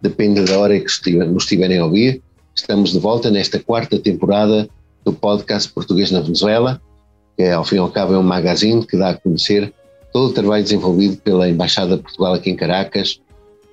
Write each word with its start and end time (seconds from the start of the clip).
depende 0.00 0.44
da 0.44 0.58
hora 0.58 0.78
que 0.78 1.10
nos 1.10 1.44
estiverem 1.44 1.78
a 1.78 1.84
ouvir. 1.84 2.22
Estamos 2.54 2.92
de 2.92 2.98
volta 2.98 3.30
nesta 3.30 3.58
quarta 3.58 3.98
temporada 3.98 4.68
do 5.04 5.12
podcast 5.12 5.70
Português 5.72 6.10
na 6.10 6.20
Venezuela, 6.20 6.80
que 7.36 7.44
ao 7.44 7.64
fim 7.64 7.76
e 7.76 7.78
ao 7.78 7.90
cabo 7.90 8.14
é 8.14 8.18
um 8.18 8.22
magazine 8.22 8.84
que 8.84 8.96
dá 8.96 9.10
a 9.10 9.14
conhecer 9.14 9.72
todo 10.12 10.30
o 10.30 10.32
trabalho 10.32 10.62
desenvolvido 10.62 11.16
pela 11.18 11.48
Embaixada 11.48 11.96
de 11.96 12.02
Portugal 12.02 12.34
aqui 12.34 12.50
em 12.50 12.56
Caracas, 12.56 13.20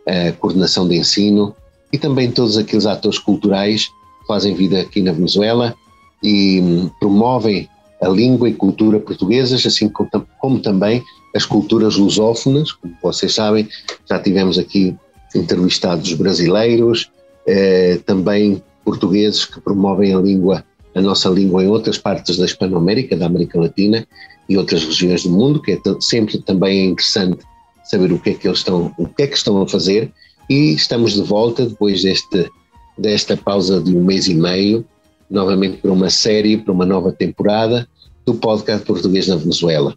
a 0.07 0.31
coordenação 0.33 0.87
de 0.87 0.97
ensino 0.97 1.55
e 1.91 1.97
também 1.97 2.31
todos 2.31 2.57
aqueles 2.57 2.85
atores 2.85 3.17
culturais 3.17 3.87
que 3.87 4.27
fazem 4.27 4.53
vida 4.53 4.81
aqui 4.81 5.01
na 5.01 5.11
Venezuela 5.11 5.75
e 6.21 6.59
hum, 6.61 6.89
promovem 6.99 7.69
a 8.01 8.09
língua 8.09 8.49
e 8.49 8.53
cultura 8.53 8.99
portuguesas, 8.99 9.65
assim 9.65 9.87
como, 9.87 10.09
como 10.39 10.59
também 10.59 11.01
as 11.35 11.45
culturas 11.45 11.95
lusófonas, 11.95 12.71
como 12.71 12.93
vocês 13.01 13.33
sabem, 13.33 13.67
já 14.09 14.19
tivemos 14.19 14.59
aqui 14.59 14.95
entrevistados 15.35 16.13
brasileiros, 16.13 17.11
eh, 17.45 17.99
também 18.05 18.61
portugueses 18.83 19.45
que 19.45 19.59
promovem 19.61 20.13
a 20.13 20.19
língua, 20.19 20.63
a 20.95 21.01
nossa 21.01 21.29
língua 21.29 21.63
em 21.63 21.67
outras 21.67 21.97
partes 21.97 22.37
da 22.37 22.45
Hispanoamérica, 22.45 23.15
da 23.15 23.25
América 23.25 23.59
Latina 23.59 24.05
e 24.47 24.57
outras 24.57 24.83
regiões 24.83 25.23
do 25.23 25.29
mundo, 25.29 25.61
que 25.61 25.71
é 25.71 25.79
sempre 25.99 26.37
também 26.39 26.89
interessante 26.89 27.39
saber 27.85 28.11
o 28.11 28.19
que 28.19 28.31
é 28.31 28.33
que 28.33 28.47
eles 28.47 28.59
estão, 28.59 28.93
o 28.97 29.07
que 29.07 29.23
é 29.23 29.27
que 29.27 29.37
estão 29.37 29.61
a 29.61 29.67
fazer 29.67 30.11
e 30.49 30.73
estamos 30.73 31.13
de 31.13 31.21
volta 31.21 31.65
depois 31.65 32.01
deste 32.01 32.49
desta 32.97 33.35
pausa 33.35 33.81
de 33.81 33.95
um 33.95 34.03
mês 34.03 34.27
e 34.27 34.35
meio, 34.35 34.85
novamente 35.27 35.77
para 35.77 35.91
uma 35.91 36.11
série, 36.11 36.57
para 36.57 36.71
uma 36.71 36.85
nova 36.85 37.11
temporada 37.11 37.87
do 38.23 38.35
podcast 38.35 38.85
português 38.85 39.27
na 39.27 39.35
Venezuela. 39.35 39.95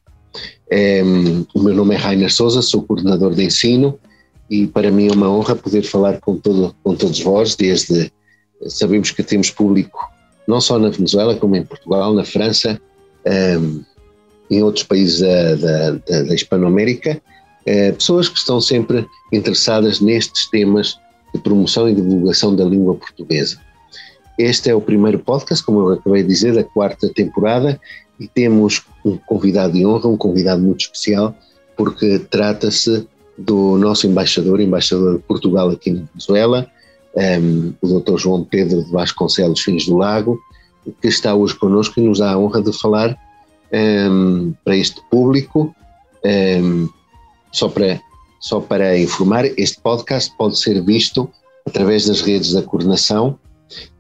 É, 0.71 1.03
o 1.55 1.63
meu 1.63 1.75
nome 1.75 1.95
é 1.95 1.99
Rainer 1.99 2.33
Souza, 2.33 2.63
sou 2.63 2.83
coordenador 2.83 3.35
de 3.35 3.45
ensino 3.45 3.99
e 4.51 4.67
para 4.67 4.91
mim 4.91 5.09
é 5.09 5.13
uma 5.13 5.31
honra 5.31 5.57
poder 5.57 5.83
falar 5.83 6.21
com, 6.21 6.37
todo, 6.37 6.75
com 6.83 6.95
todos 6.95 7.21
vós, 7.21 7.57
desde 7.57 8.13
sabemos 8.69 9.11
que 9.11 9.23
temos 9.23 9.51
público 9.51 9.99
não 10.47 10.61
só 10.61 10.79
na 10.79 10.91
Venezuela, 10.91 11.35
como 11.37 11.57
em 11.57 11.65
Portugal, 11.65 12.15
na 12.15 12.25
França, 12.25 12.81
um, 13.61 13.83
em 14.49 14.63
outros 14.63 14.85
países 14.85 15.21
da, 15.21 15.55
da, 15.57 15.91
da, 15.91 16.23
da 16.23 16.35
Hispanoamérica, 16.35 17.21
uh, 17.63 17.95
pessoas 17.95 18.29
que 18.29 18.39
estão 18.39 18.61
sempre 18.61 19.05
interessadas 19.33 20.01
nestes 20.01 20.49
temas 20.49 20.99
de 21.35 21.41
promoção 21.41 21.89
e 21.89 21.95
divulgação 21.95 22.55
da 22.55 22.65
língua 22.65 22.95
portuguesa. 22.95 23.59
Este 24.39 24.71
é 24.71 24.75
o 24.75 24.81
primeiro 24.81 25.19
podcast, 25.19 25.65
como 25.65 25.81
eu 25.81 25.95
acabei 25.95 26.23
de 26.23 26.29
dizer, 26.29 26.55
da 26.55 26.63
quarta 26.63 27.09
temporada 27.13 27.81
e 28.21 28.29
temos 28.29 28.83
um 29.05 29.17
convidado 29.17 29.73
de 29.73 29.85
honra, 29.85 30.09
um 30.09 30.17
convidado 30.17 30.63
muito 30.63 30.83
especial, 30.83 31.35
porque 31.77 32.19
trata-se 32.19 33.07
do 33.39 33.77
nosso 33.79 34.07
embaixador, 34.07 34.61
embaixador 34.61 35.17
de 35.17 35.23
Portugal 35.23 35.71
aqui 35.71 35.91
na 35.91 36.03
Venezuela, 36.13 36.71
um, 37.15 37.21
ehm, 37.21 37.73
o 37.81 38.01
Dr. 38.01 38.17
João 38.19 38.45
Pedro 38.45 38.85
de 38.85 38.91
Vasconcelos 38.91 39.61
Fins 39.61 39.87
do 39.87 39.97
Lago, 39.97 40.39
que 41.01 41.09
está 41.09 41.35
hoje 41.35 41.55
connosco 41.55 41.99
e 41.99 42.05
nos 42.05 42.19
dá 42.19 42.33
a 42.33 42.39
honra 42.39 42.63
de 42.63 42.73
falar 42.73 43.11
um, 43.73 43.77
ehm, 43.77 44.55
para 44.65 44.77
este 44.77 45.01
público. 45.11 45.75
Um, 46.25 46.29
ehm, 46.29 46.89
só, 47.53 47.69
para, 47.69 48.01
só 48.41 48.61
para 48.61 48.99
informar, 48.99 49.45
este 49.59 49.81
podcast 49.81 50.33
pode 50.37 50.59
ser 50.59 50.83
visto 50.83 51.29
através 51.67 52.07
das 52.07 52.21
redes 52.21 52.53
da 52.53 52.63
coordenação 52.63 53.39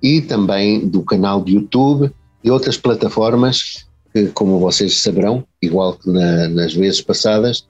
e 0.02 0.20
também 0.20 0.86
do 0.86 1.02
canal 1.02 1.42
de 1.42 1.54
YouTube 1.54 2.12
e 2.44 2.50
outras 2.50 2.76
plataformas 2.76 3.86
que, 4.12 4.28
como 4.28 4.58
vocês 4.58 5.02
saberão, 5.02 5.44
igual 5.60 5.94
que 5.94 6.08
na, 6.08 6.48
nas 6.48 6.72
vezes 6.74 7.00
passadas, 7.00 7.66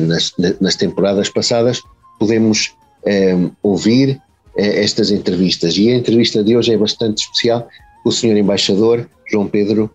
nas, 0.00 0.32
nas, 0.60 0.76
temporadas 0.76 1.28
passadas, 1.28 1.80
podemos 2.18 2.74
eh, 3.04 3.36
ouvir 3.62 4.20
eh, 4.56 4.82
estas 4.82 5.10
entrevistas. 5.10 5.76
E 5.76 5.90
a 5.90 5.96
entrevista 5.96 6.42
de 6.42 6.56
hoje 6.56 6.72
é 6.72 6.76
bastante 6.76 7.22
especial 7.22 7.68
o 8.04 8.10
Sr. 8.10 8.36
Embaixador 8.36 9.08
João 9.30 9.46
Pedro 9.46 9.90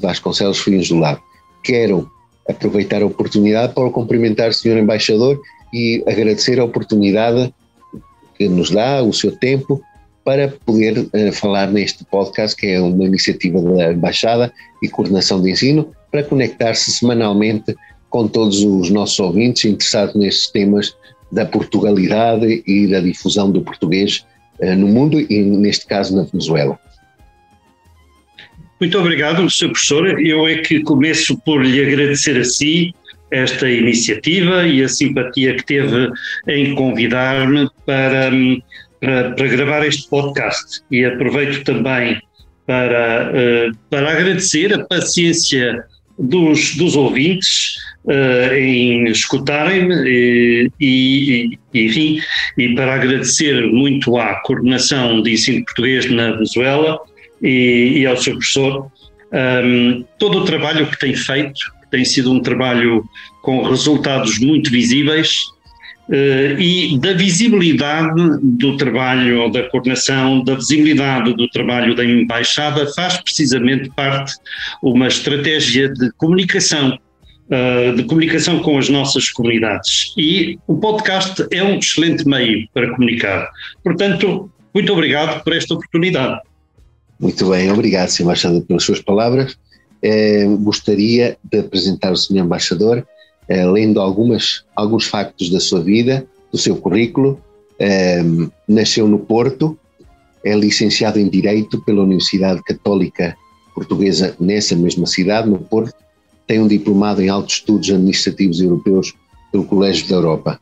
Vasconcelos 0.00 0.58
Filhos 0.58 0.88
do 0.88 0.96
Lago. 0.96 1.22
Quero 1.62 2.10
aproveitar 2.48 3.02
a 3.02 3.06
oportunidade 3.06 3.74
para 3.74 3.90
cumprimentar 3.90 4.50
o 4.50 4.54
Sr. 4.54 4.78
Embaixador 4.78 5.40
e 5.72 6.02
agradecer 6.06 6.58
a 6.58 6.64
oportunidade 6.64 7.52
que 8.36 8.48
nos 8.48 8.70
dá, 8.70 9.02
o 9.02 9.12
seu 9.12 9.36
tempo, 9.36 9.82
para 10.24 10.48
poder 10.48 11.08
falar 11.32 11.68
neste 11.68 12.04
podcast, 12.04 12.56
que 12.56 12.66
é 12.66 12.80
uma 12.80 13.04
iniciativa 13.04 13.60
da 13.62 13.92
Embaixada 13.92 14.52
e 14.82 14.88
Coordenação 14.88 15.40
de 15.40 15.50
Ensino, 15.50 15.90
para 16.10 16.22
conectar-se 16.22 16.92
semanalmente 16.92 17.74
com 18.10 18.26
todos 18.26 18.62
os 18.62 18.90
nossos 18.90 19.18
ouvintes 19.20 19.64
interessados 19.64 20.14
nestes 20.14 20.50
temas 20.50 20.96
da 21.30 21.44
Portugalidade 21.44 22.62
e 22.66 22.86
da 22.86 23.00
difusão 23.00 23.50
do 23.50 23.60
português 23.62 24.24
uh, 24.60 24.74
no 24.74 24.88
mundo 24.88 25.20
e, 25.20 25.42
neste 25.42 25.86
caso, 25.86 26.16
na 26.16 26.22
Venezuela. 26.22 26.78
Muito 28.80 28.98
obrigado, 28.98 29.48
Sr. 29.50 29.70
Professor. 29.70 30.20
Eu 30.20 30.46
é 30.46 30.58
que 30.58 30.80
começo 30.82 31.36
por 31.38 31.64
lhe 31.64 31.84
agradecer 31.84 32.38
a 32.38 32.44
si 32.44 32.94
esta 33.30 33.68
iniciativa 33.68 34.66
e 34.66 34.82
a 34.82 34.88
simpatia 34.88 35.54
que 35.56 35.64
teve 35.64 36.10
em 36.46 36.74
convidar-me 36.74 37.68
para 37.84 38.30
um, 38.32 38.60
para, 39.00 39.30
para 39.32 39.48
gravar 39.48 39.86
este 39.86 40.08
podcast 40.08 40.82
e 40.90 41.04
aproveito 41.04 41.62
também 41.64 42.20
para, 42.66 43.30
uh, 43.30 43.76
para 43.90 44.12
agradecer 44.12 44.72
a 44.74 44.84
paciência 44.84 45.84
dos, 46.18 46.76
dos 46.76 46.96
ouvintes 46.96 47.76
uh, 48.08 48.54
em 48.54 49.04
escutarem-me 49.08 49.94
e, 50.06 50.70
e, 50.80 51.58
e, 51.74 51.86
enfim, 51.86 52.20
e 52.56 52.74
para 52.74 52.94
agradecer 52.94 53.66
muito 53.66 54.16
à 54.16 54.36
coordenação 54.40 55.22
de 55.22 55.32
ensino 55.32 55.64
português 55.64 56.10
na 56.10 56.32
Venezuela 56.32 56.98
e, 57.42 57.98
e 57.98 58.06
ao 58.06 58.16
seu 58.16 58.34
professor 58.34 58.90
um, 59.32 59.36
ehm, 59.36 60.04
todo 60.18 60.38
o 60.38 60.44
trabalho 60.44 60.86
que 60.86 60.98
tem 60.98 61.14
feito, 61.14 61.60
que 61.82 61.90
tem 61.90 62.04
sido 62.04 62.32
um 62.32 62.40
trabalho 62.40 63.04
com 63.42 63.62
resultados 63.62 64.38
muito 64.38 64.70
visíveis 64.70 65.44
Uh, 66.10 66.58
e 66.58 66.98
da 66.98 67.12
visibilidade 67.12 68.14
do 68.42 68.78
trabalho 68.78 69.42
ou 69.42 69.50
da 69.50 69.64
coordenação, 69.64 70.42
da 70.42 70.54
visibilidade 70.54 71.34
do 71.34 71.46
trabalho 71.50 71.94
da 71.94 72.02
embaixada 72.02 72.86
faz 72.94 73.18
precisamente 73.18 73.90
parte 73.90 74.32
uma 74.82 75.06
estratégia 75.06 75.92
de 75.92 76.10
comunicação, 76.12 76.98
uh, 77.50 77.96
de 77.96 78.04
comunicação 78.04 78.60
com 78.60 78.78
as 78.78 78.88
nossas 78.88 79.30
comunidades. 79.30 80.12
E 80.16 80.58
o 80.66 80.76
podcast 80.76 81.46
é 81.50 81.62
um 81.62 81.78
excelente 81.78 82.26
meio 82.26 82.68
para 82.72 82.90
comunicar. 82.94 83.50
Portanto, 83.82 84.50
muito 84.74 84.92
obrigado 84.92 85.42
por 85.42 85.52
esta 85.52 85.74
oportunidade. 85.74 86.40
Muito 87.18 87.50
bem, 87.50 87.70
obrigado, 87.72 88.08
Sr. 88.10 88.22
Embaixador, 88.22 88.62
pelas 88.62 88.84
suas 88.84 89.00
palavras. 89.00 89.58
Eh, 90.00 90.46
gostaria 90.60 91.36
de 91.42 91.58
apresentar 91.58 92.12
o 92.12 92.16
Sr. 92.16 92.38
Embaixador 92.38 93.04
eh, 93.48 93.66
lendo 93.66 94.00
algumas, 94.00 94.64
alguns 94.76 95.06
factos 95.06 95.50
da 95.50 95.58
sua 95.58 95.80
vida, 95.80 96.26
do 96.52 96.58
seu 96.58 96.76
currículo. 96.76 97.40
Eh, 97.78 98.22
nasceu 98.68 99.08
no 99.08 99.18
Porto, 99.18 99.76
é 100.44 100.54
licenciado 100.54 101.18
em 101.18 101.28
Direito 101.28 101.80
pela 101.84 102.02
Universidade 102.02 102.62
Católica 102.62 103.36
Portuguesa 103.74 104.36
nessa 104.38 104.76
mesma 104.76 105.06
cidade, 105.06 105.48
no 105.48 105.58
Porto. 105.58 105.94
Tem 106.48 106.58
um 106.58 106.66
diplomado 106.66 107.22
em 107.22 107.28
Altos 107.28 107.54
Estudos 107.54 107.88
Administrativos 107.88 108.60
Europeus 108.60 109.14
pelo 109.52 109.64
Colégio 109.64 110.08
da 110.08 110.16
Europa. 110.16 110.60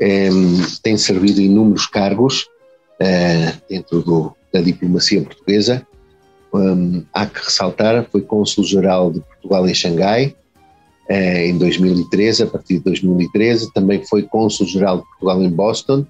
Eh, 0.00 0.30
tem 0.82 0.96
servido 0.96 1.40
em 1.40 1.44
inúmeros 1.44 1.86
cargos 1.86 2.48
dentro 3.68 4.00
do, 4.00 4.32
da 4.52 4.60
diplomacia 4.60 5.22
portuguesa. 5.22 5.86
Um, 6.52 7.02
há 7.12 7.26
que 7.26 7.40
ressaltar, 7.40 8.06
foi 8.12 8.20
cônsul-geral 8.20 9.10
de 9.10 9.20
Portugal 9.20 9.66
em 9.66 9.74
Xangai, 9.74 10.36
eh, 11.08 11.48
em 11.48 11.58
2013, 11.58 12.42
a 12.42 12.46
partir 12.46 12.78
de 12.78 12.84
2013, 12.84 13.72
também 13.72 14.04
foi 14.04 14.22
cônsul-geral 14.22 14.98
de 14.98 15.04
Portugal 15.04 15.42
em 15.42 15.50
Boston, 15.50 16.06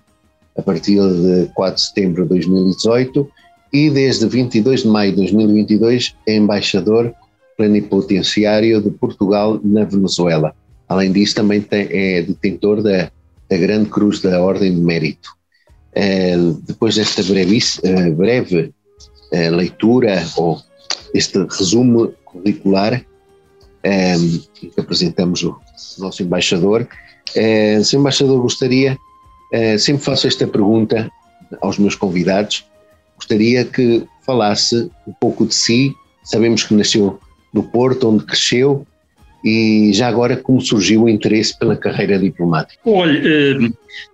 a 0.56 0.62
partir 0.62 0.96
de 0.96 1.50
4 1.55 1.76
de 1.76 1.81
setembro 1.81 2.22
de 2.25 2.28
2018, 2.31 3.28
e 3.72 3.88
desde 3.88 4.26
22 4.26 4.82
de 4.82 4.88
maio 4.88 5.12
de 5.12 5.16
2022 5.16 6.14
é 6.26 6.37
embaixador 6.37 7.14
plenipotenciário 7.62 8.82
de 8.82 8.91
Portugal 8.91 9.61
na 9.62 9.85
Venezuela. 9.85 10.53
Além 10.88 11.12
disso, 11.12 11.37
também 11.37 11.61
tem, 11.61 11.87
é 11.91 12.23
detentor 12.23 12.82
da, 12.82 13.09
da 13.49 13.56
Grande 13.56 13.88
Cruz 13.88 14.20
da 14.20 14.43
Ordem 14.43 14.75
de 14.75 14.81
Mérito. 14.81 15.31
depois 16.67 16.97
desta 16.97 17.23
breve 18.17 18.75
leitura 19.53 20.26
ou 20.37 20.61
este 21.14 21.38
resumo 21.38 22.12
curricular 22.25 23.05
que 24.55 24.73
apresentamos 24.76 25.44
o 25.44 25.56
nosso 25.99 26.23
embaixador, 26.23 26.88
Sr. 27.85 27.99
Embaixador, 27.99 28.43
gostaria, 28.43 28.99
sempre 29.79 30.03
faço 30.03 30.26
esta 30.26 30.47
pergunta 30.49 31.11
aos 31.61 31.79
meus 31.79 31.94
convidados, 31.94 32.67
gostaria 33.17 33.65
que 33.65 34.05
falasse 34.26 34.91
um 35.06 35.12
pouco 35.12 35.47
de 35.47 35.55
si. 35.55 35.94
Sabemos 36.25 36.65
que 36.65 36.75
nasceu 36.75 37.19
no 37.52 37.62
Porto, 37.62 38.08
onde 38.08 38.25
cresceu, 38.25 38.87
e 39.44 39.90
já 39.93 40.08
agora 40.08 40.37
como 40.37 40.60
surgiu 40.60 41.02
o 41.02 41.08
interesse 41.08 41.58
pela 41.58 41.76
carreira 41.76 42.19
diplomática? 42.19 42.81
Olha, 42.84 43.20
eh, 43.25 43.70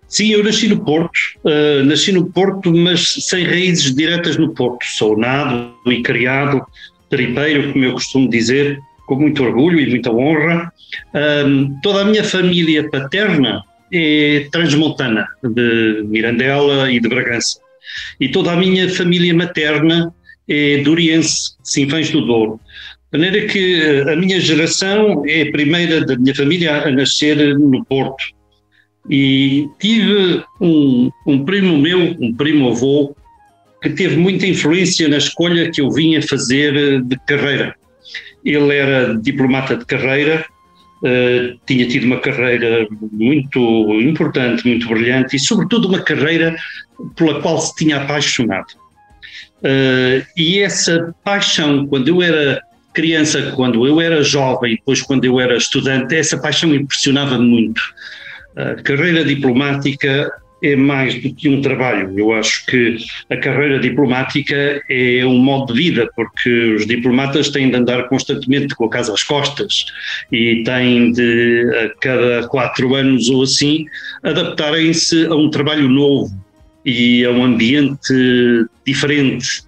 sim, 0.06 0.30
eu 0.30 0.42
nasci 0.42 0.68
no 0.68 0.82
Porto, 0.82 1.18
eh, 1.44 1.82
nasci 1.84 2.12
no 2.12 2.26
Porto, 2.26 2.72
mas 2.72 3.14
sem 3.20 3.44
raízes 3.44 3.94
diretas 3.94 4.36
no 4.36 4.54
Porto. 4.54 4.84
Sou 4.84 5.16
nado 5.16 5.72
e 5.86 6.02
criado 6.02 6.66
tripeiro, 7.10 7.72
como 7.72 7.84
eu 7.84 7.92
costumo 7.92 8.28
dizer, 8.28 8.78
com 9.06 9.16
muito 9.16 9.42
orgulho 9.42 9.80
e 9.80 9.88
muita 9.88 10.10
honra. 10.10 10.72
toda 11.82 12.02
a 12.02 12.04
minha 12.04 12.24
família 12.24 12.88
paterna 12.90 13.62
é 13.92 14.46
transmontana, 14.52 15.26
de 15.42 16.02
Mirandela 16.06 16.90
e 16.90 17.00
de 17.00 17.08
Bragança. 17.08 17.58
E 18.20 18.28
toda 18.28 18.52
a 18.52 18.56
minha 18.56 18.88
família 18.90 19.34
materna 19.34 20.12
é 20.46 20.78
duriense, 20.78 21.52
Sinfãs 21.62 22.10
do 22.10 22.24
Douro. 22.24 22.60
De 23.10 23.18
maneira 23.18 23.46
que 23.46 23.80
eh, 23.80 24.12
a 24.12 24.16
minha 24.16 24.38
geração 24.38 25.22
é 25.26 25.42
a 25.42 25.50
primeira 25.50 26.04
da 26.04 26.16
minha 26.16 26.34
família 26.34 26.82
a 26.82 26.90
nascer 26.90 27.58
no 27.58 27.84
Porto. 27.86 28.22
E 29.08 29.66
tive 29.78 30.44
um, 30.60 31.10
um 31.26 31.44
primo 31.44 31.78
meu, 31.78 32.14
um 32.20 32.34
primo 32.34 32.68
avô, 32.68 33.16
que 33.82 33.90
teve 33.90 34.16
muita 34.16 34.46
influência 34.46 35.08
na 35.08 35.16
escolha 35.16 35.70
que 35.70 35.80
eu 35.80 35.90
vinha 35.90 36.20
fazer 36.20 36.76
eh, 36.76 37.00
de 37.00 37.16
carreira. 37.26 37.74
Ele 38.44 38.74
era 38.74 39.14
diplomata 39.18 39.76
de 39.76 39.84
carreira, 39.86 40.44
uh, 41.02 41.58
tinha 41.66 41.86
tido 41.88 42.04
uma 42.04 42.20
carreira 42.20 42.86
muito 43.12 44.00
importante, 44.00 44.66
muito 44.66 44.88
brilhante 44.88 45.36
e, 45.36 45.38
sobretudo, 45.38 45.88
uma 45.88 46.00
carreira 46.00 46.56
pela 47.16 47.42
qual 47.42 47.58
se 47.58 47.74
tinha 47.74 47.96
apaixonado. 47.98 48.68
Uh, 49.58 50.24
e 50.36 50.60
essa 50.60 51.14
paixão, 51.24 51.86
quando 51.86 52.08
eu 52.08 52.22
era 52.22 52.62
criança, 52.98 53.52
quando 53.54 53.86
eu 53.86 54.00
era 54.00 54.24
jovem, 54.24 54.74
depois 54.74 55.00
quando 55.00 55.24
eu 55.24 55.38
era 55.38 55.56
estudante, 55.56 56.16
essa 56.16 56.36
paixão 56.36 56.74
impressionava-me 56.74 57.46
muito. 57.46 57.80
A 58.56 58.74
carreira 58.82 59.24
diplomática 59.24 60.28
é 60.60 60.74
mais 60.74 61.14
do 61.14 61.32
que 61.32 61.48
um 61.48 61.62
trabalho. 61.62 62.18
Eu 62.18 62.32
acho 62.32 62.66
que 62.66 62.96
a 63.30 63.36
carreira 63.36 63.78
diplomática 63.78 64.82
é 64.90 65.24
um 65.24 65.38
modo 65.38 65.72
de 65.72 65.80
vida, 65.80 66.10
porque 66.16 66.74
os 66.74 66.86
diplomatas 66.88 67.50
têm 67.50 67.70
de 67.70 67.76
andar 67.76 68.08
constantemente 68.08 68.74
com 68.74 68.86
a 68.86 68.90
casa 68.90 69.14
às 69.14 69.22
costas 69.22 69.86
e 70.32 70.64
têm 70.64 71.12
de, 71.12 71.70
a 71.84 72.00
cada 72.00 72.48
quatro 72.48 72.96
anos 72.96 73.28
ou 73.28 73.44
assim, 73.44 73.86
adaptarem-se 74.24 75.26
a 75.26 75.36
um 75.36 75.48
trabalho 75.50 75.88
novo 75.88 76.34
e 76.84 77.24
a 77.24 77.30
um 77.30 77.44
ambiente 77.44 78.66
diferente 78.84 79.67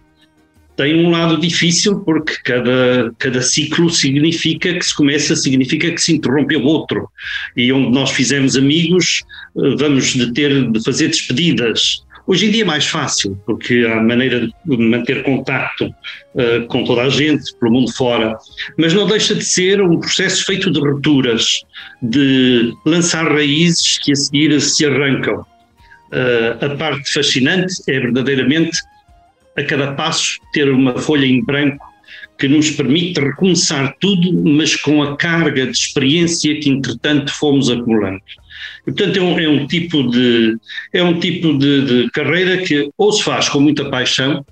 tem 0.80 0.96
um 1.04 1.10
lado 1.10 1.36
difícil 1.36 2.00
porque 2.00 2.36
cada, 2.42 3.12
cada 3.18 3.42
ciclo 3.42 3.90
significa 3.90 4.72
que 4.72 4.82
se 4.82 4.96
começa, 4.96 5.36
significa 5.36 5.90
que 5.90 6.00
se 6.00 6.14
interrompe 6.14 6.56
o 6.56 6.64
outro. 6.64 7.06
E 7.54 7.70
onde 7.70 7.90
nós 7.90 8.12
fizemos 8.12 8.56
amigos, 8.56 9.22
eh, 9.58 9.74
vamos 9.78 10.14
de 10.14 10.32
ter 10.32 10.70
de 10.70 10.82
fazer 10.82 11.08
despedidas. 11.08 12.02
Hoje 12.26 12.46
em 12.46 12.50
dia 12.50 12.62
é 12.62 12.64
mais 12.64 12.86
fácil, 12.86 13.38
porque 13.44 13.86
há 13.86 14.02
maneira 14.02 14.48
de 14.64 14.76
manter 14.78 15.22
contacto 15.22 15.86
uh, 15.86 16.64
com 16.68 16.84
toda 16.84 17.02
a 17.02 17.08
gente, 17.08 17.52
pelo 17.58 17.72
mundo 17.72 17.92
fora, 17.92 18.36
mas 18.78 18.94
não 18.94 19.06
deixa 19.06 19.34
de 19.34 19.44
ser 19.44 19.80
um 19.80 19.98
processo 19.98 20.44
feito 20.44 20.70
de 20.70 20.78
rupturas, 20.78 21.60
de 22.00 22.72
lançar 22.86 23.26
raízes 23.26 23.98
que 23.98 24.12
a 24.12 24.14
seguir 24.14 24.60
se 24.60 24.86
arrancam. 24.86 25.44
Uh, 26.12 26.64
a 26.64 26.76
parte 26.76 27.12
fascinante 27.12 27.74
é 27.88 27.98
verdadeiramente 27.98 28.78
a 29.60 29.64
cada 29.64 29.92
passo 29.92 30.38
ter 30.52 30.68
uma 30.70 30.98
folha 30.98 31.26
em 31.26 31.42
branco 31.42 31.90
que 32.38 32.48
nos 32.48 32.70
permite 32.70 33.20
recomeçar 33.20 33.94
tudo, 34.00 34.32
mas 34.32 34.74
com 34.74 35.02
a 35.02 35.16
carga 35.16 35.66
de 35.66 35.76
experiência 35.76 36.58
que 36.58 36.70
entretanto 36.70 37.30
fomos 37.32 37.68
acumulando. 37.68 38.22
E, 38.86 38.92
portanto, 38.92 39.16
é 39.18 39.20
um, 39.20 39.38
é 39.38 39.48
um, 39.48 39.66
tipo, 39.66 40.10
de, 40.10 40.56
é 40.94 41.02
um 41.02 41.20
tipo 41.20 41.58
de, 41.58 41.84
de, 41.84 42.10
carreira 42.10 42.58
que 42.58 42.88
ou 42.96 43.12
se 43.12 43.22
faz 43.22 43.48
com 43.50 43.60
muita 43.60 43.90
paixão 43.90 44.44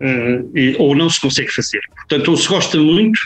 uh, 0.00 0.56
e, 0.58 0.76
ou 0.78 0.94
não 0.94 1.10
se 1.10 1.20
consegue 1.20 1.50
fazer. 1.50 1.80
Portanto, 1.96 2.28
ou 2.28 2.36
se 2.36 2.48
gosta 2.48 2.78
muito 2.78 3.18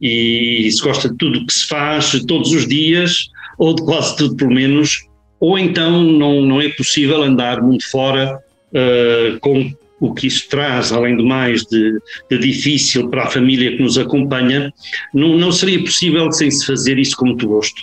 e 0.00 0.68
se 0.70 0.82
gosta 0.82 1.08
de 1.08 1.16
tudo 1.16 1.40
o 1.40 1.46
que 1.46 1.54
se 1.54 1.66
faz 1.66 2.12
todos 2.26 2.52
os 2.52 2.68
dias, 2.68 3.30
ou 3.56 3.74
de 3.74 3.82
quase 3.82 4.14
tudo 4.16 4.36
pelo 4.36 4.52
menos, 4.52 5.06
ou 5.40 5.58
então 5.58 6.02
não, 6.04 6.42
não 6.42 6.60
é 6.60 6.68
possível 6.68 7.22
andar 7.22 7.62
muito 7.62 7.90
fora 7.90 8.38
uh, 8.72 9.40
com 9.40 9.72
o 10.00 10.14
que 10.14 10.26
isso 10.26 10.48
traz, 10.48 10.92
além 10.92 11.16
do 11.16 11.24
mais 11.24 11.62
de, 11.62 11.98
de, 12.30 12.38
difícil 12.38 13.08
para 13.08 13.24
a 13.24 13.30
família 13.30 13.76
que 13.76 13.82
nos 13.82 13.98
acompanha, 13.98 14.72
não, 15.12 15.36
não 15.36 15.50
seria 15.50 15.80
possível 15.80 16.30
sem 16.32 16.50
se 16.50 16.64
fazer 16.64 16.98
isso 16.98 17.16
com 17.16 17.26
muito 17.26 17.46
gosto. 17.48 17.82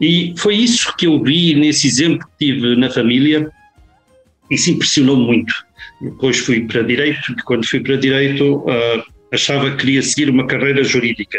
E 0.00 0.34
foi 0.36 0.56
isso 0.56 0.94
que 0.96 1.06
eu 1.06 1.22
vi 1.22 1.54
nesse 1.54 1.86
exemplo 1.86 2.26
que 2.38 2.46
tive 2.46 2.76
na 2.76 2.90
família, 2.90 3.50
e 4.50 4.54
isso 4.54 4.70
impressionou 4.70 5.16
muito. 5.16 5.52
Depois 6.00 6.38
fui 6.38 6.60
para 6.60 6.82
Direito, 6.82 7.32
e 7.32 7.42
quando 7.42 7.66
fui 7.66 7.80
para 7.80 7.96
Direito 7.96 8.58
uh, 8.58 9.02
achava 9.32 9.70
que 9.70 9.78
queria 9.78 10.02
seguir 10.02 10.30
uma 10.30 10.46
carreira 10.46 10.84
jurídica. 10.84 11.38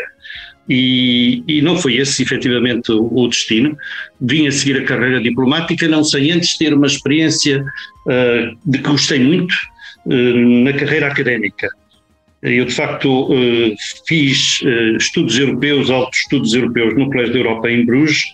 E, 0.70 1.44
e, 1.48 1.62
não 1.62 1.78
foi 1.78 1.96
esse 1.96 2.24
efetivamente 2.24 2.92
o, 2.92 3.28
destino. 3.28 3.78
Vim 4.20 4.48
a 4.48 4.52
seguir 4.52 4.82
a 4.82 4.84
carreira 4.84 5.22
diplomática, 5.22 5.88
não 5.88 6.04
sei 6.04 6.32
antes 6.32 6.58
ter 6.58 6.74
uma 6.74 6.88
experiência 6.88 7.64
uh, 8.06 8.58
de 8.66 8.80
que 8.80 8.90
gostei 8.90 9.20
muito, 9.20 9.56
na 10.08 10.74
carreira 10.74 11.08
académica. 11.08 11.68
Eu, 12.42 12.66
de 12.66 12.74
facto, 12.74 13.30
eh, 13.34 13.76
fiz 14.08 14.62
eh, 14.64 14.98
estudos 14.98 15.38
europeus, 15.38 15.90
altos 15.90 16.20
estudos 16.20 16.54
europeus 16.54 16.96
no 16.96 17.10
Colégio 17.10 17.34
da 17.34 17.40
Europa 17.40 17.70
em 17.70 17.86
Bruges, 17.86 18.26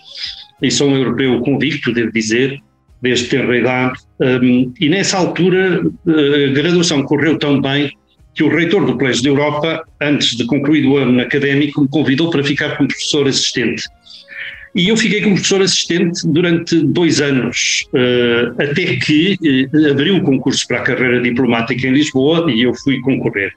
e 0.62 0.70
sou 0.70 0.90
um 0.90 0.96
europeu 0.96 1.40
convicto, 1.40 1.92
devo 1.92 2.12
dizer, 2.12 2.60
desde 3.02 3.28
ter 3.28 3.48
idade. 3.52 3.98
E 4.80 4.88
nessa 4.88 5.18
altura, 5.18 5.82
a 6.06 6.52
graduação 6.52 7.02
correu 7.02 7.38
tão 7.38 7.60
bem 7.60 7.90
que 8.34 8.42
o 8.42 8.48
reitor 8.48 8.86
do 8.86 8.96
Colégio 8.96 9.24
da 9.24 9.28
Europa, 9.30 9.84
antes 10.00 10.36
de 10.36 10.46
concluir 10.46 10.86
o 10.86 10.96
ano 10.96 11.20
académico, 11.20 11.82
me 11.82 11.88
convidou 11.88 12.30
para 12.30 12.42
ficar 12.42 12.76
como 12.76 12.88
professor 12.88 13.28
assistente. 13.28 13.82
E 14.74 14.88
eu 14.88 14.96
fiquei 14.96 15.20
como 15.20 15.36
professor 15.36 15.62
assistente 15.62 16.26
durante 16.26 16.80
dois 16.80 17.20
anos, 17.20 17.86
uh, 17.92 18.60
até 18.60 18.96
que 18.96 19.38
uh, 19.72 19.90
abriu 19.90 20.16
o 20.16 20.22
concurso 20.22 20.66
para 20.66 20.78
a 20.78 20.82
carreira 20.82 21.22
diplomática 21.22 21.86
em 21.86 21.92
Lisboa 21.92 22.50
e 22.50 22.62
eu 22.62 22.74
fui 22.74 23.00
concorrer. 23.00 23.52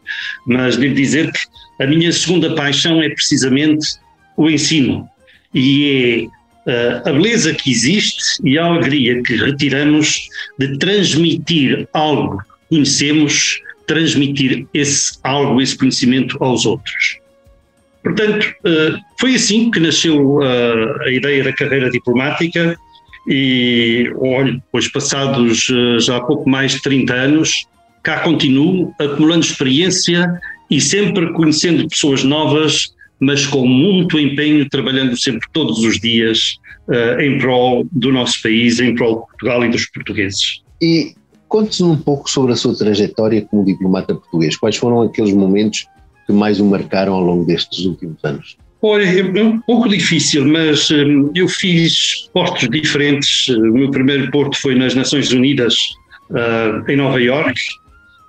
Mas 0.45 0.77
devo 0.77 0.93
dizer 0.93 1.31
que 1.31 1.39
a 1.83 1.87
minha 1.87 2.11
segunda 2.11 2.53
paixão 2.53 3.01
é 3.01 3.09
precisamente 3.09 3.87
o 4.37 4.47
ensino. 4.47 5.09
E 5.55 6.29
é 6.67 7.01
uh, 7.01 7.09
a 7.09 7.11
beleza 7.13 7.51
que 7.51 7.71
existe 7.71 8.23
e 8.43 8.59
a 8.59 8.65
alegria 8.65 9.23
que 9.23 9.37
retiramos 9.37 10.29
de 10.59 10.77
transmitir 10.77 11.87
algo 11.93 12.37
que 12.37 12.75
conhecemos, 12.75 13.59
transmitir 13.87 14.67
esse 14.71 15.17
algo, 15.23 15.59
esse 15.59 15.75
conhecimento 15.75 16.37
aos 16.43 16.67
outros. 16.67 17.17
Portanto, 18.03 18.53
eh, 18.63 18.93
foi 19.19 19.35
assim 19.35 19.69
que 19.71 19.79
nasceu 19.79 20.41
eh, 20.41 21.07
a 21.07 21.11
ideia 21.11 21.43
da 21.43 21.53
carreira 21.53 21.89
diplomática 21.89 22.77
e, 23.27 24.11
olha, 24.17 24.53
depois 24.53 24.89
passados 24.89 25.69
eh, 25.69 25.99
já 25.99 26.19
pouco 26.21 26.49
mais 26.49 26.73
de 26.73 26.81
30 26.81 27.13
anos, 27.13 27.65
cá 28.03 28.19
continuo 28.19 28.93
acumulando 28.99 29.45
experiência 29.45 30.39
e 30.69 30.79
sempre 30.79 31.33
conhecendo 31.33 31.87
pessoas 31.87 32.23
novas, 32.23 32.93
mas 33.19 33.45
com 33.45 33.67
muito 33.67 34.19
empenho, 34.19 34.69
trabalhando 34.69 35.17
sempre 35.17 35.47
todos 35.51 35.79
os 35.79 35.99
dias 35.99 36.57
em 37.19 37.37
prol 37.37 37.85
do 37.91 38.13
nosso 38.13 38.41
país, 38.41 38.79
em 38.79 38.95
prol 38.95 39.15
de 39.15 39.27
Portugal 39.27 39.65
e 39.65 39.69
dos 39.69 39.85
portugueses. 39.87 40.61
E 40.81 41.13
conte-nos 41.49 41.81
um 41.81 41.97
pouco 41.97 42.29
sobre 42.29 42.53
a 42.53 42.55
sua 42.55 42.77
trajetória 42.77 43.41
como 43.41 43.65
diplomata 43.65 44.15
português. 44.15 44.55
Quais 44.55 44.77
foram 44.77 45.01
aqueles 45.01 45.33
momentos 45.33 45.85
que 46.27 46.33
mais 46.33 46.59
o 46.59 46.65
marcaram 46.65 47.13
ao 47.13 47.21
longo 47.21 47.45
destes 47.45 47.85
últimos 47.85 48.23
anos? 48.23 48.57
Olha, 48.81 49.05
é 49.05 49.43
um 49.43 49.59
pouco 49.61 49.89
difícil, 49.89 50.45
mas 50.45 50.91
hum, 50.91 51.31
eu 51.33 51.47
fiz 51.47 52.29
portos 52.31 52.69
diferentes. 52.69 53.47
O 53.47 53.73
meu 53.73 53.89
primeiro 53.89 54.29
porto 54.29 54.55
foi 54.61 54.75
nas 54.75 54.93
Nações 54.93 55.31
Unidas, 55.31 55.75
uh, 56.29 56.91
em 56.91 56.95
Nova 56.95 57.19
York, 57.19 57.59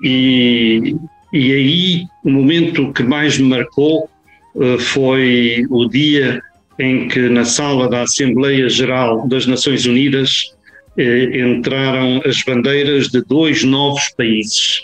e, 0.02 0.96
e 1.32 1.52
aí 1.52 2.04
o 2.24 2.30
momento 2.30 2.92
que 2.94 3.02
mais 3.02 3.36
me 3.36 3.48
marcou 3.48 4.08
uh, 4.54 4.78
foi 4.78 5.66
o 5.68 5.86
dia 5.86 6.40
em 6.78 7.08
que, 7.08 7.28
na 7.28 7.44
sala 7.44 7.88
da 7.88 8.02
Assembleia 8.02 8.68
Geral 8.68 9.26
das 9.28 9.46
Nações 9.46 9.84
Unidas, 9.84 10.54
eh, 10.96 11.40
entraram 11.40 12.20
as 12.24 12.42
bandeiras 12.42 13.08
de 13.08 13.22
dois 13.22 13.62
novos 13.64 14.08
países. 14.16 14.82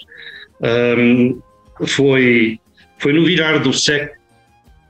Um, 0.61 1.40
foi, 1.87 2.61
foi 3.05 3.13
no 3.13 3.23
virar 3.23 3.59
do 3.59 3.71
século 3.71 4.19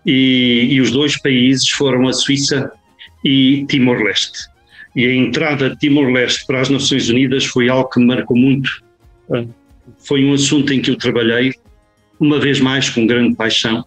e, 0.06 0.68
e 0.70 0.80
os 0.80 0.92
dois 0.92 1.20
países 1.20 1.68
foram 1.68 2.06
a 2.06 2.12
Suíça 2.12 2.70
e 3.24 3.66
Timor-Leste. 3.68 4.38
E 4.94 5.04
a 5.04 5.12
entrada 5.12 5.70
de 5.70 5.78
Timor-Leste 5.78 6.46
para 6.46 6.60
as 6.60 6.70
Nações 6.70 7.08
Unidas 7.08 7.44
foi 7.44 7.68
algo 7.68 7.90
que 7.90 7.98
me 7.98 8.06
marcou 8.06 8.36
muito. 8.36 8.70
Ah, 9.32 9.44
foi 9.98 10.24
um 10.24 10.32
assunto 10.32 10.72
em 10.72 10.80
que 10.80 10.92
eu 10.92 10.96
trabalhei, 10.96 11.54
uma 12.20 12.38
vez 12.38 12.60
mais 12.60 12.88
com 12.88 13.04
grande 13.04 13.34
paixão, 13.34 13.84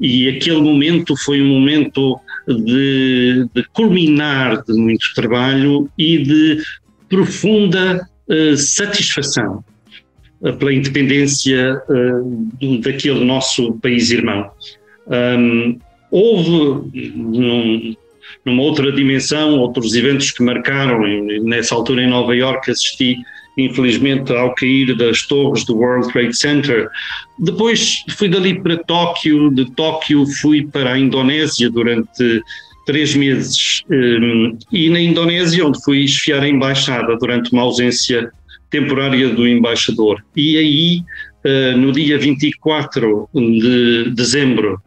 e 0.00 0.28
aquele 0.28 0.60
momento 0.60 1.16
foi 1.16 1.40
um 1.40 1.46
momento 1.46 2.18
de, 2.48 3.46
de 3.54 3.62
culminar 3.72 4.64
de 4.64 4.72
muito 4.72 5.14
trabalho 5.14 5.88
e 5.96 6.18
de 6.18 6.60
profunda 7.08 8.04
uh, 8.28 8.56
satisfação 8.56 9.62
pela 10.58 10.72
independência 10.72 11.80
uh, 11.88 12.78
daquele 12.80 13.24
nosso 13.24 13.74
país 13.74 14.10
irmão. 14.10 14.50
Um, 15.06 15.78
houve 16.10 16.90
num, 17.14 17.96
numa 18.44 18.62
outra 18.62 18.90
dimensão 18.92 19.58
outros 19.58 19.94
eventos 19.94 20.30
que 20.30 20.42
marcaram. 20.42 21.00
Nessa 21.42 21.74
altura 21.74 22.02
em 22.02 22.08
Nova 22.08 22.34
York 22.34 22.70
assisti 22.70 23.16
infelizmente 23.58 24.32
ao 24.32 24.54
cair 24.54 24.96
das 24.96 25.22
torres 25.26 25.64
do 25.64 25.76
World 25.76 26.10
Trade 26.12 26.36
Center. 26.36 26.88
Depois 27.38 28.02
fui 28.16 28.28
dali 28.28 28.60
para 28.60 28.78
Tóquio, 28.78 29.50
de 29.50 29.70
Tóquio 29.72 30.24
fui 30.40 30.66
para 30.66 30.92
a 30.92 30.98
Indonésia 30.98 31.68
durante 31.70 32.42
três 32.86 33.14
meses 33.14 33.82
e 34.72 34.88
na 34.88 35.00
Indonésia 35.00 35.66
onde 35.66 35.82
fui 35.84 36.04
esfiar 36.04 36.42
a 36.42 36.48
embaixada 36.48 37.16
durante 37.18 37.52
uma 37.52 37.62
ausência 37.62 38.32
temporária 38.70 39.28
do 39.28 39.46
embaixador. 39.46 40.24
E 40.36 40.56
aí 40.56 41.02
eh, 41.42 41.74
no 41.74 41.90
dia 41.90 42.18
24 42.18 43.28
de 43.34 44.10
dezembro 44.10 44.80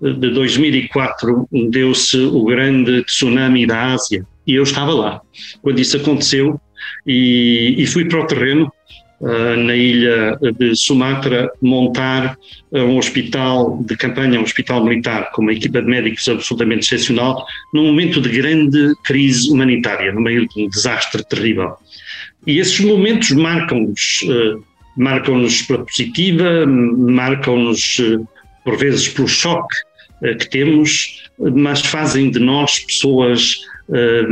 de 0.00 0.30
2004, 0.30 1.48
deu-se 1.70 2.18
o 2.18 2.44
grande 2.44 3.04
tsunami 3.04 3.66
da 3.66 3.92
Ásia 3.92 4.24
e 4.46 4.54
eu 4.54 4.62
estava 4.62 4.92
lá 4.92 5.20
quando 5.62 5.78
isso 5.78 5.96
aconteceu 5.96 6.60
e, 7.06 7.76
e 7.78 7.86
fui 7.86 8.06
para 8.06 8.20
o 8.20 8.26
terreno 8.26 8.72
Uh, 9.22 9.54
na 9.54 9.76
ilha 9.76 10.38
de 10.58 10.74
Sumatra, 10.74 11.50
montar 11.60 12.38
um 12.72 12.96
hospital 12.96 13.78
de 13.84 13.94
campanha, 13.94 14.40
um 14.40 14.42
hospital 14.42 14.82
militar, 14.82 15.30
com 15.32 15.42
uma 15.42 15.52
equipa 15.52 15.82
de 15.82 15.88
médicos 15.88 16.26
absolutamente 16.26 16.86
excepcional, 16.86 17.44
num 17.74 17.84
momento 17.84 18.18
de 18.18 18.30
grande 18.30 18.94
crise 19.04 19.50
humanitária, 19.50 20.10
no 20.10 20.22
meio 20.22 20.48
de 20.48 20.64
um 20.64 20.70
desastre 20.70 21.22
terrível. 21.22 21.74
E 22.46 22.58
esses 22.58 22.80
momentos 22.80 23.30
marcam-nos 23.32 24.22
uh, 24.22 24.62
marcam-nos 24.96 25.62
pela 25.62 25.84
positiva, 25.84 26.66
marcam-nos 26.66 27.98
eh, 28.00 28.18
por 28.64 28.76
vezes 28.76 29.08
pelo 29.08 29.28
choque 29.28 29.74
eh, 30.22 30.34
que 30.34 30.48
temos, 30.50 31.22
mas 31.38 31.80
fazem 31.80 32.30
de 32.30 32.38
nós 32.38 32.80
pessoas 32.80 33.60
eh, 33.92 34.22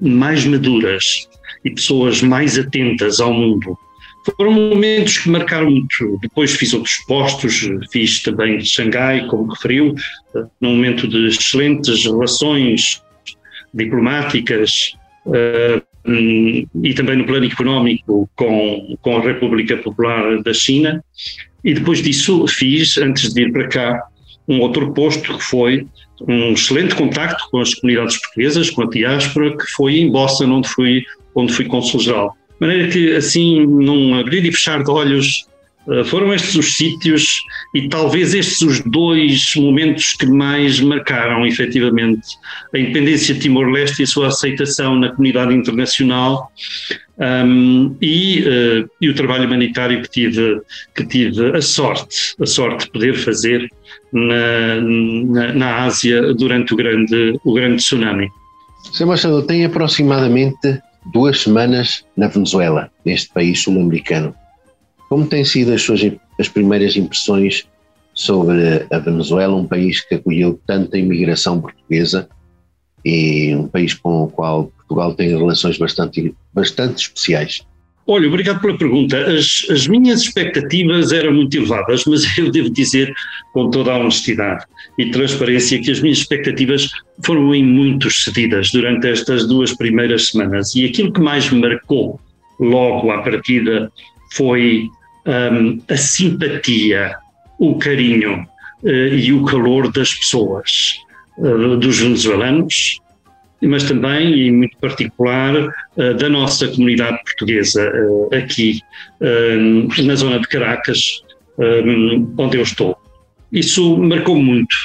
mais 0.00 0.44
maduras 0.44 1.28
e 1.64 1.70
pessoas 1.70 2.22
mais 2.22 2.58
atentas 2.58 3.20
ao 3.20 3.32
mundo. 3.32 3.76
Foram 4.36 4.52
momentos 4.52 5.16
que 5.18 5.30
marcaram 5.30 5.70
muito. 5.70 6.18
Depois 6.20 6.54
fiz 6.54 6.74
outros 6.74 6.96
postos, 7.06 7.66
fiz 7.90 8.22
também 8.22 8.58
de 8.58 8.66
Xangai, 8.66 9.26
como 9.26 9.50
referiu, 9.50 9.94
num 10.60 10.76
momento 10.76 11.08
de 11.08 11.28
excelentes 11.28 12.04
relações 12.04 13.02
diplomáticas, 13.72 14.92
e 16.06 16.94
também 16.94 17.16
no 17.16 17.26
plano 17.26 17.46
económico 17.46 18.28
com, 18.34 18.96
com 19.02 19.16
a 19.16 19.20
República 19.20 19.76
Popular 19.76 20.42
da 20.42 20.54
China. 20.54 21.02
E 21.64 21.74
depois 21.74 22.02
disso 22.02 22.46
fiz, 22.46 22.96
antes 22.98 23.32
de 23.32 23.42
ir 23.42 23.52
para 23.52 23.68
cá, 23.68 24.02
um 24.48 24.60
outro 24.60 24.92
posto 24.92 25.36
que 25.36 25.44
foi 25.44 25.86
um 26.26 26.52
excelente 26.52 26.94
contacto 26.94 27.48
com 27.50 27.60
as 27.60 27.74
comunidades 27.74 28.16
portuguesas, 28.18 28.70
com 28.70 28.82
a 28.82 28.86
diáspora, 28.86 29.56
que 29.56 29.66
foi 29.72 29.98
em 29.98 30.10
Boston, 30.10 30.50
onde 30.50 30.68
fui, 30.68 31.04
onde 31.34 31.52
fui 31.52 31.66
cônsul-geral. 31.66 32.36
De 32.60 32.66
maneira 32.66 32.88
que, 32.88 33.14
assim, 33.14 33.64
num 33.66 34.18
abrir 34.18 34.44
e 34.44 34.52
fechar 34.52 34.82
de 34.82 34.90
olhos, 34.90 35.46
foram 36.04 36.34
estes 36.34 36.54
os 36.54 36.76
sítios 36.76 37.44
e 37.74 37.88
talvez 37.88 38.34
estes 38.34 38.60
os 38.60 38.80
dois 38.80 39.54
momentos 39.56 40.14
que 40.14 40.26
mais 40.26 40.80
marcaram 40.80 41.46
efetivamente 41.46 42.26
a 42.74 42.78
independência 42.78 43.34
de 43.34 43.40
Timor-Leste 43.40 44.00
e 44.00 44.04
a 44.04 44.06
sua 44.06 44.28
aceitação 44.28 44.96
na 44.96 45.10
comunidade 45.10 45.54
internacional 45.54 46.52
um, 47.18 47.96
e, 48.00 48.44
uh, 48.46 48.90
e, 49.00 49.08
o 49.08 49.14
trabalho 49.14 49.46
humanitário 49.46 50.02
que 50.02 50.10
tive, 50.10 50.60
que 50.94 51.04
tive 51.04 51.56
a 51.56 51.62
sorte, 51.62 52.34
a 52.40 52.46
sorte 52.46 52.84
de 52.84 52.92
poder 52.92 53.14
fazer 53.14 53.68
na, 54.12 54.80
na, 54.80 55.52
na 55.52 55.84
Ásia 55.84 56.34
durante 56.34 56.74
o 56.74 56.76
grande, 56.76 57.38
o 57.44 57.52
grande 57.54 57.78
tsunami. 57.78 58.28
Sr. 58.92 59.04
Embaixador, 59.04 59.46
tem 59.46 59.64
aproximadamente 59.64 60.80
duas 61.12 61.40
semanas 61.40 62.04
na 62.16 62.28
Venezuela, 62.28 62.90
neste 63.04 63.32
país 63.32 63.62
sul-americano. 63.62 64.34
Como 65.08 65.26
têm 65.26 65.44
sido 65.44 65.72
as 65.72 65.82
suas 65.82 66.00
as 66.38 66.48
primeiras 66.48 66.96
impressões 66.96 67.66
sobre 68.14 68.86
a 68.90 68.98
Venezuela, 68.98 69.54
um 69.54 69.66
país 69.66 70.00
que 70.00 70.16
acolheu 70.16 70.60
tanta 70.66 70.98
imigração 70.98 71.60
portuguesa 71.60 72.28
e 73.04 73.54
um 73.54 73.68
país 73.68 73.94
com 73.94 74.24
o 74.24 74.28
qual 74.28 74.72
Portugal 74.76 75.14
tem 75.14 75.28
relações 75.28 75.78
bastante, 75.78 76.34
bastante 76.52 77.02
especiais? 77.02 77.62
Olha, 78.06 78.26
obrigado 78.26 78.60
pela 78.60 78.76
pergunta. 78.76 79.18
As, 79.18 79.66
as, 79.70 79.86
minhas 79.86 80.22
expectativas 80.22 81.12
eram 81.12 81.32
muito 81.34 81.56
elevadas, 81.56 82.04
mas 82.06 82.24
eu 82.38 82.50
devo 82.50 82.70
dizer 82.70 83.14
com 83.52 83.70
toda 83.70 83.92
a 83.92 83.98
honestidade 83.98 84.64
e 84.98 85.10
transparência 85.10 85.80
que 85.80 85.90
as 85.90 86.00
minhas 86.00 86.18
expectativas 86.18 86.90
foram 87.24 87.54
em 87.54 87.62
muito 87.62 88.08
excedidas 88.08 88.70
durante 88.72 89.06
estas 89.06 89.46
duas 89.46 89.74
primeiras 89.74 90.28
semanas. 90.28 90.74
E 90.74 90.86
aquilo 90.86 91.12
que 91.12 91.20
mais 91.20 91.50
me 91.50 91.60
marcou 91.60 92.18
logo 92.58 93.10
à 93.10 93.22
partida 93.22 93.92
foi 94.32 94.88
um, 95.28 95.80
a 95.88 95.96
simpatia, 95.96 97.16
o 97.58 97.78
carinho 97.78 98.46
uh, 98.82 98.88
e 98.88 99.32
o 99.32 99.44
calor 99.44 99.92
das 99.92 100.14
pessoas, 100.14 100.96
uh, 101.38 101.76
dos 101.76 102.00
venezuelanos, 102.00 103.00
mas 103.60 103.84
também, 103.84 104.38
e 104.38 104.50
muito 104.50 104.78
particular, 104.78 105.54
uh, 105.54 106.14
da 106.14 106.28
nossa 106.28 106.66
comunidade 106.68 107.18
portuguesa 107.24 107.92
aqui 108.32 108.80
na 110.04 110.14
zona 110.14 110.38
de 110.38 110.48
Caracas, 110.48 111.20
onde 112.38 112.56
eu 112.56 112.62
estou. 112.62 112.96
Isso 113.50 113.96
marcou 113.96 114.36
muito. 114.36 114.76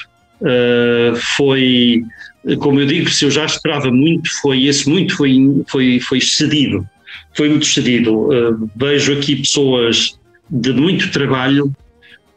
foi, 1.37 2.03
como 2.59 2.79
eu 2.79 2.87
digo, 2.87 3.11
se 3.11 3.25
eu 3.25 3.31
já 3.31 3.45
esperava 3.45 3.91
muito, 3.91 4.27
foi 4.41 4.63
esse 4.65 4.89
muito 4.89 5.15
foi, 5.15 5.37
foi, 5.67 5.99
foi 5.99 6.17
excedido. 6.17 6.87
Foi 7.35 7.47
muito 7.47 7.67
excedido. 7.67 8.29
vejo 8.75 9.13
aqui 9.13 9.35
pessoas 9.35 10.17
de 10.53 10.71
muito 10.71 11.11
trabalho, 11.11 11.73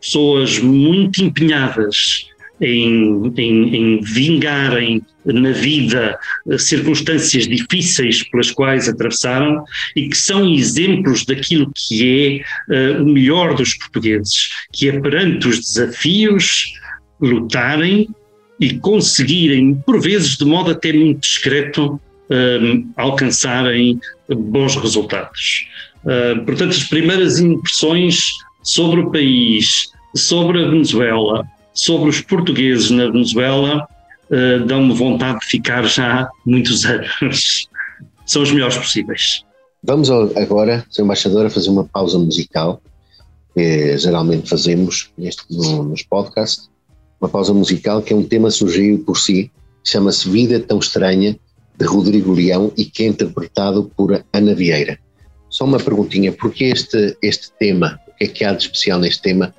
pessoas 0.00 0.58
muito 0.58 1.23
empenhadas 1.23 2.26
em, 2.58 3.30
em, 3.37 3.76
em, 3.76 4.00
vingarem 4.00 5.02
na 5.26 5.50
vida 5.52 6.18
circunstâncias 6.58 7.46
difíceis 7.46 8.23
pelas 8.23 8.50
quais 8.50 8.88
atravessaram 8.88 9.62
e 9.94 10.08
que 10.08 10.16
são 10.16 10.50
exemplos 10.54 11.26
daquilo 11.26 11.70
que 11.75 12.42
é 12.70 12.96
uh, 12.99 13.02
o 13.02 13.06
melhor 13.06 13.54
dos 13.54 13.75
portugueses, 13.75 14.49
que 14.73 14.88
é 14.88 14.99
perante 14.99 15.49
os 15.49 15.61
desafios 15.61 16.73
lutarem 17.20 18.08
e 18.58 18.78
conseguirem, 18.78 19.75
por 19.75 20.00
vezes 20.00 20.38
de 20.38 20.46
modo 20.46 20.70
até 20.70 20.90
muito 20.94 21.20
discreto, 21.20 22.00
uh, 22.30 22.88
alcançarem 22.96 24.00
bons 24.28 24.76
resultados. 24.76 25.66
Uh, 26.06 26.44
portanto, 26.44 26.70
as 26.70 26.84
primeiras 26.84 27.40
impressões 27.40 28.32
sobre 28.62 29.00
o 29.00 29.10
país, 29.10 29.90
sobre 30.14 30.64
a 30.64 30.68
Venezuela, 30.68 31.44
sobre 31.75 32.08
os 32.08 32.20
portugueses 32.20 32.90
na 32.90 33.06
Venezuela, 33.06 33.88
uh, 34.30 34.64
dão-me 34.64 34.94
vontade 34.94 35.40
de 35.40 35.46
ficar 35.46 35.82
já 35.84 36.28
muitos 36.46 36.84
anos. 36.86 37.68
São 38.25 38.42
os 38.42 38.52
melhores 38.52 38.76
possíveis. 38.76 39.44
Vamos 39.82 40.08
agora, 40.10 40.84
Sr. 40.90 41.02
Embaixador, 41.02 41.46
a 41.46 41.50
fazer 41.50 41.70
uma 41.70 41.84
pausa 41.84 42.18
musical, 42.18 42.80
que 43.54 43.98
geralmente 43.98 44.48
fazemos 44.48 45.10
neste, 45.18 45.44
no, 45.50 45.84
nos 45.84 46.02
podcasts. 46.02 46.70
Uma 47.20 47.28
pausa 47.28 47.52
musical 47.52 48.02
que 48.02 48.12
é 48.12 48.16
um 48.16 48.22
tema 48.22 48.50
surgiu 48.50 49.02
por 49.04 49.18
si, 49.18 49.50
chama-se 49.84 50.28
Vida 50.28 50.60
Tão 50.60 50.78
Estranha, 50.78 51.38
de 51.78 51.84
Rodrigo 51.84 52.32
Leão 52.32 52.72
e 52.76 52.84
que 52.84 53.04
é 53.04 53.06
interpretado 53.06 53.90
por 53.96 54.25
Ana 54.32 54.54
Vieira. 54.54 54.98
Só 55.56 55.64
uma 55.64 55.78
perguntinha, 55.78 56.32
porque 56.32 56.64
este, 56.64 57.16
este 57.22 57.50
tema, 57.58 57.98
o 58.06 58.14
que 58.14 58.25
é 58.25 58.28
que 58.28 58.44
há 58.44 58.52
de 58.52 58.64
especial 58.64 59.00
neste 59.00 59.22
tema 59.22 59.54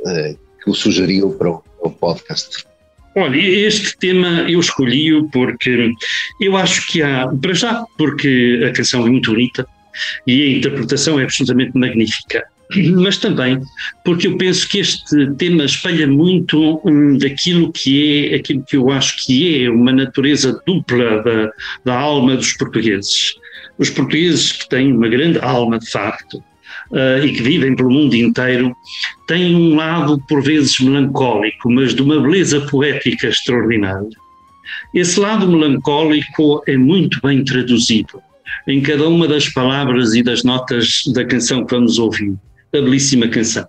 uh, 0.00 0.38
que 0.64 0.70
o 0.70 0.74
sugeriu 0.74 1.28
para 1.32 1.50
o, 1.50 1.58
para 1.58 1.88
o 1.88 1.90
podcast? 1.90 2.64
Olha, 3.14 3.36
este 3.36 3.98
tema 3.98 4.46
eu 4.48 4.58
escolhi-o 4.58 5.28
porque 5.28 5.92
eu 6.40 6.56
acho 6.56 6.86
que 6.86 7.02
há, 7.02 7.28
para 7.28 7.52
já, 7.52 7.84
porque 7.98 8.64
a 8.66 8.72
canção 8.72 9.06
é 9.06 9.10
muito 9.10 9.30
bonita 9.30 9.66
e 10.26 10.42
a 10.42 10.56
interpretação 10.56 11.20
é 11.20 11.24
absolutamente 11.24 11.76
magnífica 11.76 12.42
mas 12.94 13.18
também 13.18 13.60
porque 14.04 14.26
eu 14.26 14.36
penso 14.36 14.68
que 14.68 14.78
este 14.78 15.32
tema 15.34 15.64
espelha 15.64 16.06
muito 16.06 16.80
um, 16.84 17.16
daquilo 17.16 17.72
que 17.72 18.32
é, 18.32 18.36
aquilo 18.36 18.64
que 18.64 18.76
eu 18.76 18.90
acho 18.90 19.24
que 19.24 19.64
é 19.64 19.70
uma 19.70 19.92
natureza 19.92 20.60
dupla 20.66 21.22
da, 21.22 21.52
da 21.84 21.98
alma 21.98 22.36
dos 22.36 22.52
portugueses. 22.54 23.34
Os 23.78 23.90
portugueses 23.90 24.52
que 24.52 24.68
têm 24.68 24.92
uma 24.92 25.08
grande 25.08 25.38
alma, 25.40 25.78
de 25.78 25.90
facto, 25.90 26.42
uh, 26.90 27.24
e 27.24 27.32
que 27.32 27.42
vivem 27.42 27.74
pelo 27.76 27.90
mundo 27.90 28.14
inteiro, 28.14 28.74
têm 29.26 29.54
um 29.54 29.76
lado 29.76 30.22
por 30.28 30.42
vezes 30.42 30.78
melancólico, 30.80 31.70
mas 31.70 31.94
de 31.94 32.02
uma 32.02 32.20
beleza 32.20 32.60
poética 32.62 33.28
extraordinária. 33.28 34.08
Esse 34.94 35.18
lado 35.20 35.48
melancólico 35.48 36.62
é 36.66 36.76
muito 36.76 37.20
bem 37.22 37.44
traduzido 37.44 38.20
em 38.66 38.80
cada 38.80 39.08
uma 39.08 39.28
das 39.28 39.48
palavras 39.48 40.14
e 40.14 40.22
das 40.22 40.42
notas 40.42 41.04
da 41.12 41.24
canção 41.24 41.64
que 41.64 41.74
vamos 41.74 41.98
ouvir 41.98 42.34
da 42.72 42.80
belíssima 42.80 43.28
canção. 43.28 43.66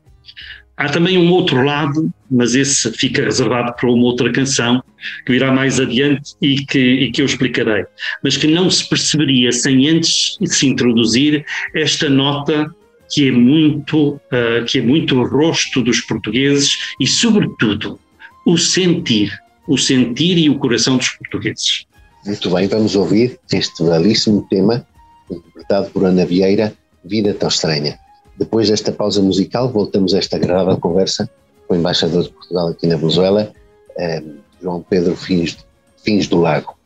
Há 0.77 0.89
também 0.89 1.17
um 1.17 1.31
outro 1.31 1.63
lado, 1.63 2.13
mas 2.29 2.53
esse 2.53 2.91
fica 2.91 3.23
reservado 3.23 3.73
para 3.73 3.89
uma 3.89 4.03
outra 4.03 4.31
canção 4.31 4.83
que 5.25 5.31
virá 5.31 5.51
mais 5.51 5.79
adiante 5.79 6.35
e 6.39 6.63
que, 6.63 6.79
e 6.79 7.11
que 7.11 7.21
eu 7.21 7.25
explicarei. 7.25 7.83
Mas 8.23 8.37
que 8.37 8.45
não 8.45 8.69
se 8.69 8.87
perceberia 8.87 9.51
sem 9.51 9.89
antes 9.89 10.37
se 10.45 10.67
introduzir 10.67 11.43
esta 11.73 12.07
nota 12.07 12.71
que 13.09 13.27
é 13.27 13.31
muito, 13.31 14.15
uh, 14.15 14.65
que 14.67 14.77
é 14.77 14.81
muito 14.81 15.19
o 15.19 15.27
rosto 15.27 15.81
dos 15.81 16.01
portugueses 16.01 16.77
e, 16.99 17.07
sobretudo, 17.07 17.99
o 18.45 18.57
sentir, 18.57 19.31
o 19.67 19.77
sentir 19.77 20.37
e 20.37 20.49
o 20.49 20.59
coração 20.59 20.97
dos 20.97 21.09
portugueses. 21.09 21.85
Muito 22.23 22.49
bem, 22.51 22.67
vamos 22.67 22.95
ouvir 22.95 23.39
este 23.51 23.83
belíssimo 23.83 24.45
tema 24.49 24.85
interpretado 25.31 25.89
por 25.89 26.05
Ana 26.05 26.25
Vieira, 26.25 26.73
Vida 27.03 27.33
Tão 27.33 27.49
Estranha. 27.49 27.97
Depois 28.37 28.69
desta 28.69 28.91
pausa 28.91 29.21
musical, 29.21 29.69
voltamos 29.69 30.13
a 30.13 30.19
esta 30.19 30.37
agradável 30.37 30.77
conversa 30.77 31.29
com 31.67 31.73
o 31.73 31.77
embaixador 31.77 32.23
de 32.23 32.29
Portugal 32.29 32.67
aqui 32.67 32.85
na 32.85 32.95
Venezuela, 32.95 33.51
eh, 33.97 34.23
João 34.61 34.81
Pedro 34.87 35.15
Fins, 35.15 35.57
Fins 36.03 36.27
do 36.27 36.39
Lago. 36.39 36.77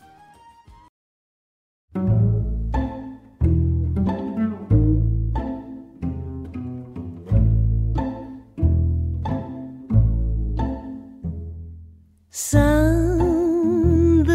São 12.30 14.24
de 14.24 14.32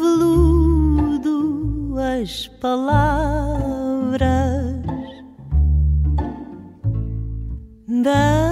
veludo 0.00 1.94
as 1.98 2.46
palavras 2.60 3.17
daquele 8.08 8.47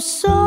tão 0.00 0.39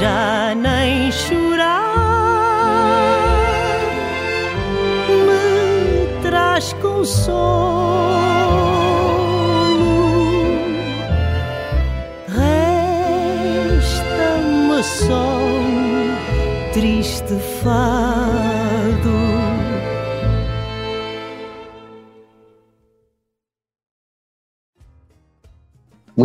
já 0.00 0.54
nem 0.54 1.12
chorar 1.12 1.94
me 5.26 6.22
traz 6.22 6.72
consolo. 6.80 8.00
Resta-me 12.28 13.62
só 14.82 15.38
triste 16.72 17.36
fado. 17.62 18.09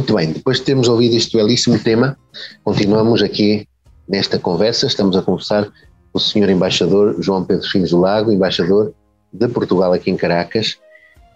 Muito 0.06 0.18
bem, 0.18 0.34
depois 0.34 0.60
de 0.60 0.66
termos 0.66 0.88
ouvido 0.88 1.16
este 1.16 1.36
belíssimo 1.36 1.80
tema, 1.80 2.16
continuamos 2.64 3.24
aqui 3.24 3.68
nesta 4.08 4.38
conversa. 4.38 4.86
Estamos 4.86 5.18
a 5.18 5.22
conversar 5.24 5.64
com 5.64 5.72
o 6.14 6.20
Sr. 6.20 6.52
Embaixador 6.52 7.16
João 7.24 7.44
Pedro 7.44 7.68
Fins 7.68 7.90
do 7.90 8.00
Lago, 8.00 8.32
embaixador 8.32 8.94
de 9.34 9.48
Portugal 9.48 9.94
aqui 9.94 10.12
em 10.12 10.16
Caracas, 10.16 10.78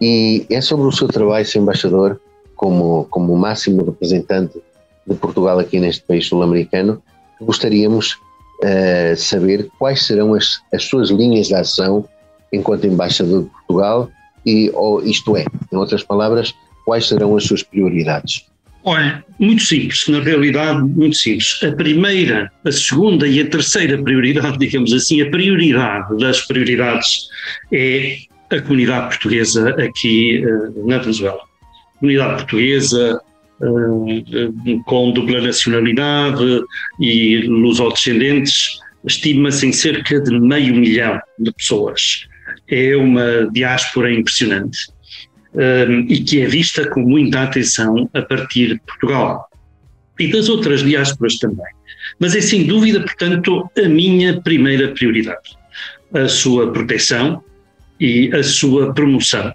e 0.00 0.46
é 0.48 0.60
sobre 0.60 0.86
o 0.86 0.92
seu 0.92 1.08
trabalho, 1.08 1.44
Sr. 1.44 1.62
Embaixador, 1.62 2.20
como, 2.54 3.06
como 3.10 3.36
máximo 3.36 3.84
representante 3.84 4.62
de 5.04 5.16
Portugal 5.16 5.58
aqui 5.58 5.80
neste 5.80 6.04
país 6.04 6.28
sul-americano, 6.28 7.02
que 7.38 7.44
gostaríamos 7.44 8.12
uh, 8.62 9.16
saber 9.16 9.68
quais 9.80 10.06
serão 10.06 10.32
as, 10.32 10.60
as 10.72 10.84
suas 10.84 11.10
linhas 11.10 11.48
de 11.48 11.56
ação 11.56 12.04
enquanto 12.52 12.86
embaixador 12.86 13.42
de 13.42 13.48
Portugal 13.48 14.08
e, 14.46 14.70
ou, 14.74 15.02
isto 15.02 15.36
é, 15.36 15.44
em 15.72 15.76
outras 15.76 16.04
palavras, 16.04 16.54
quais 16.84 17.08
serão 17.08 17.36
as 17.36 17.42
suas 17.42 17.64
prioridades? 17.64 18.48
Olha, 18.82 19.22
muito 19.38 19.62
simples, 19.62 20.06
na 20.08 20.20
realidade, 20.20 20.82
muito 20.82 21.16
simples. 21.16 21.60
A 21.62 21.72
primeira, 21.72 22.50
a 22.64 22.72
segunda 22.72 23.26
e 23.26 23.40
a 23.40 23.46
terceira 23.46 24.02
prioridade, 24.02 24.56
digamos 24.58 24.92
assim, 24.92 25.20
a 25.20 25.30
prioridade 25.30 26.16
das 26.18 26.46
prioridades 26.46 27.28
é 27.72 28.16
a 28.50 28.60
comunidade 28.60 29.08
portuguesa 29.08 29.70
aqui 29.82 30.44
uh, 30.44 30.86
na 30.86 30.98
Venezuela. 30.98 31.40
Comunidade 31.98 32.36
portuguesa 32.42 33.20
uh, 33.60 34.82
com 34.86 35.12
dupla 35.12 35.42
nacionalidade 35.42 36.62
e 37.00 37.42
lusodescendentes 37.46 38.80
estima-se 39.04 39.66
em 39.66 39.72
cerca 39.72 40.20
de 40.20 40.38
meio 40.40 40.74
milhão 40.74 41.20
de 41.38 41.52
pessoas. 41.52 42.26
É 42.68 42.96
uma 42.96 43.48
diáspora 43.52 44.12
impressionante 44.12 44.78
um, 45.54 46.00
e 46.08 46.20
que 46.20 46.42
é 46.42 46.46
vista 46.46 46.88
com 46.88 47.00
muita 47.00 47.42
atenção 47.42 48.08
a 48.14 48.22
partir 48.22 48.74
de 48.74 48.80
Portugal 48.80 49.48
e 50.18 50.30
das 50.30 50.48
outras 50.48 50.82
diásporas 50.82 51.38
também. 51.38 51.66
Mas 52.18 52.34
é 52.34 52.40
sem 52.40 52.66
dúvida, 52.66 53.00
portanto, 53.00 53.68
a 53.76 53.88
minha 53.88 54.40
primeira 54.40 54.88
prioridade. 54.88 55.56
A 56.12 56.28
sua 56.28 56.72
proteção 56.72 57.42
e 57.98 58.30
a 58.34 58.42
sua 58.42 58.92
promoção, 58.92 59.52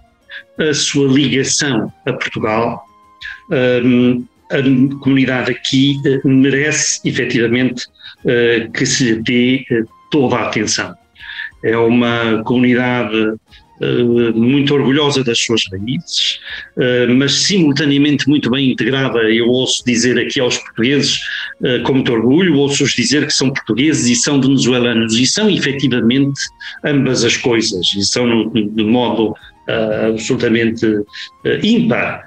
a 0.58 0.74
sua 0.74 1.12
ligação 1.12 1.92
a 2.06 2.14
Portugal. 2.14 2.84
Um, 3.52 4.26
a 4.52 4.62
comunidade 5.00 5.52
aqui 5.52 5.98
uh, 6.24 6.28
merece 6.28 7.00
efetivamente 7.08 7.86
uh, 8.24 8.72
que 8.72 8.86
se 8.86 9.12
lhe 9.12 9.22
dê 9.22 9.66
uh, 9.72 9.88
toda 10.12 10.36
a 10.38 10.48
atenção. 10.48 10.96
É 11.64 11.76
uma 11.76 12.44
comunidade 12.44 13.16
eh, 13.16 13.34
muito 14.34 14.74
orgulhosa 14.74 15.24
das 15.24 15.40
suas 15.40 15.64
raízes, 15.72 16.40
eh, 16.78 17.08
mas 17.08 17.34
simultaneamente 17.34 18.28
muito 18.28 18.50
bem 18.50 18.72
integrada. 18.72 19.20
Eu 19.30 19.50
ouço 19.50 19.84
dizer 19.86 20.18
aqui 20.18 20.40
aos 20.40 20.58
portugueses, 20.58 21.20
eh, 21.64 21.80
com 21.80 21.94
muito 21.94 22.12
orgulho, 22.12 22.56
ouço-os 22.56 22.94
dizer 22.94 23.26
que 23.26 23.34
são 23.34 23.52
portugueses 23.52 24.10
e 24.10 24.16
são 24.16 24.42
venezuelanos, 24.42 25.18
e 25.20 25.26
são 25.26 25.50
efetivamente 25.50 26.40
ambas 26.86 27.24
as 27.24 27.36
coisas, 27.38 27.86
e 27.96 28.06
são 28.06 28.50
de 28.50 28.84
modo 28.84 29.36
absolutamente 30.08 30.86
ímpar. 31.64 32.24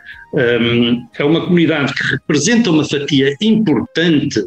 É 1.16 1.24
uma 1.24 1.40
comunidade 1.42 1.94
que 1.94 2.02
representa 2.02 2.68
uma 2.70 2.84
fatia 2.84 3.32
importante 3.40 4.44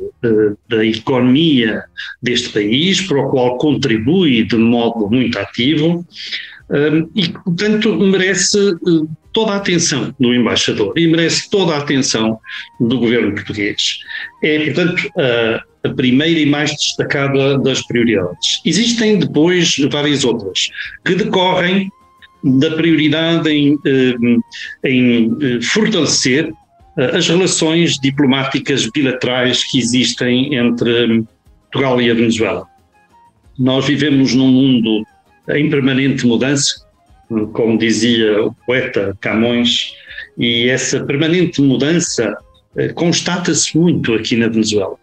da 0.67 0.85
economia 0.85 1.83
deste 2.21 2.49
país, 2.49 2.99
para 2.99 3.17
o 3.17 3.29
qual 3.29 3.57
contribui 3.57 4.43
de 4.43 4.57
modo 4.57 5.09
muito 5.09 5.39
ativo 5.39 6.05
e, 7.15 7.29
portanto, 7.29 7.95
merece 7.95 8.57
eh, 8.57 9.07
toda 9.33 9.53
a 9.53 9.55
atenção 9.57 10.13
do 10.19 10.33
embaixador 10.33 10.93
e 10.97 11.07
merece 11.07 11.49
toda 11.49 11.73
a 11.73 11.79
atenção 11.79 12.39
do 12.79 12.99
governo 12.99 13.33
português. 13.33 13.99
É, 14.43 14.65
portanto, 14.65 15.09
a, 15.17 15.87
a 15.87 15.93
primeira 15.93 16.39
e 16.39 16.45
mais 16.45 16.71
destacada 16.71 17.57
das 17.59 17.81
prioridades. 17.85 18.61
Existem 18.65 19.19
depois 19.19 19.75
várias 19.91 20.23
outras 20.23 20.69
que 21.03 21.15
decorrem 21.15 21.89
da 22.43 22.71
prioridade 22.71 23.49
em, 23.49 23.77
eh, 23.85 24.89
em 24.89 25.37
eh, 25.41 25.61
fortalecer 25.61 26.51
as 26.97 27.27
relações 27.29 27.97
diplomáticas 27.99 28.85
bilaterais 28.89 29.63
que 29.63 29.79
existem 29.79 30.55
entre 30.55 31.23
Portugal 31.71 32.01
e 32.01 32.11
a 32.11 32.13
Venezuela. 32.13 32.67
Nós 33.57 33.85
vivemos 33.85 34.33
num 34.33 34.47
mundo 34.47 35.05
em 35.57 35.69
permanente 35.69 36.25
mudança, 36.25 36.85
como 37.53 37.77
dizia 37.77 38.43
o 38.43 38.53
poeta 38.65 39.17
Camões, 39.21 39.93
e 40.37 40.69
essa 40.69 41.03
permanente 41.03 41.61
mudança 41.61 42.35
eh, 42.77 42.89
constata-se 42.89 43.77
muito 43.77 44.13
aqui 44.13 44.35
na 44.35 44.47
Venezuela. 44.47 44.95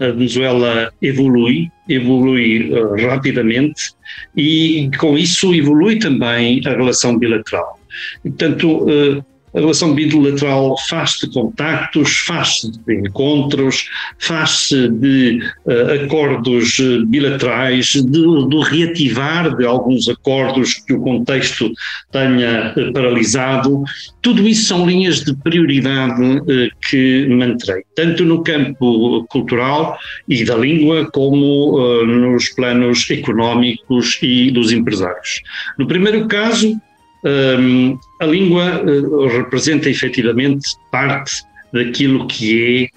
A 0.00 0.06
Venezuela 0.06 0.92
evolui, 1.00 1.70
evolui 1.88 2.72
uh, 2.72 3.06
rapidamente 3.06 3.92
e 4.36 4.90
com 4.98 5.16
isso 5.16 5.54
evolui 5.54 5.96
também 6.00 6.60
a 6.66 6.70
relação 6.70 7.16
bilateral. 7.16 7.78
Portanto, 8.22 8.84
uh, 8.84 9.24
a 9.54 9.60
relação 9.60 9.94
bilateral 9.94 10.76
faz-se 10.88 11.26
de 11.26 11.34
contactos, 11.34 12.18
faz-se 12.18 12.70
de 12.70 12.94
encontros, 12.94 13.88
faz-se 14.18 14.88
de 14.88 15.40
uh, 15.66 16.04
acordos 16.04 16.78
eh, 16.78 17.04
bilaterais, 17.06 17.94
do 18.02 18.60
reativar 18.60 19.56
de 19.56 19.66
alguns 19.66 20.08
acordos 20.08 20.74
que 20.74 20.92
o 20.92 21.00
contexto 21.00 21.72
tenha 22.12 22.72
uh, 22.76 22.92
paralisado. 22.92 23.82
Tudo 24.22 24.46
isso 24.46 24.68
são 24.68 24.86
linhas 24.86 25.24
de 25.24 25.34
prioridade 25.34 26.22
uh, 26.22 26.70
que 26.88 27.26
manterei, 27.28 27.82
tanto 27.96 28.24
no 28.24 28.42
campo 28.44 29.24
cultural 29.28 29.98
e 30.28 30.44
da 30.44 30.56
língua, 30.56 31.10
como 31.10 32.04
nos 32.04 32.50
planos 32.50 33.08
económicos 33.10 34.18
e 34.22 34.50
dos 34.50 34.72
empresários. 34.72 35.42
No 35.78 35.86
primeiro 35.86 36.26
caso, 36.28 36.80
um, 37.24 37.98
a 38.20 38.26
língua 38.26 38.82
uh, 38.82 39.26
representa 39.28 39.90
efetivamente 39.90 40.68
parte 40.90 41.42
daquilo 41.72 42.26
que 42.26 42.90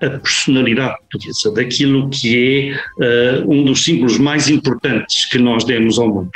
é 0.00 0.06
a 0.06 0.10
personalidade 0.10 0.96
portuguesa, 1.10 1.52
daquilo 1.52 2.08
que 2.10 2.76
é 3.00 3.40
uh, 3.42 3.50
um 3.50 3.64
dos 3.64 3.82
símbolos 3.82 4.18
mais 4.18 4.48
importantes 4.48 5.26
que 5.26 5.38
nós 5.38 5.64
demos 5.64 5.98
ao 5.98 6.08
mundo 6.08 6.30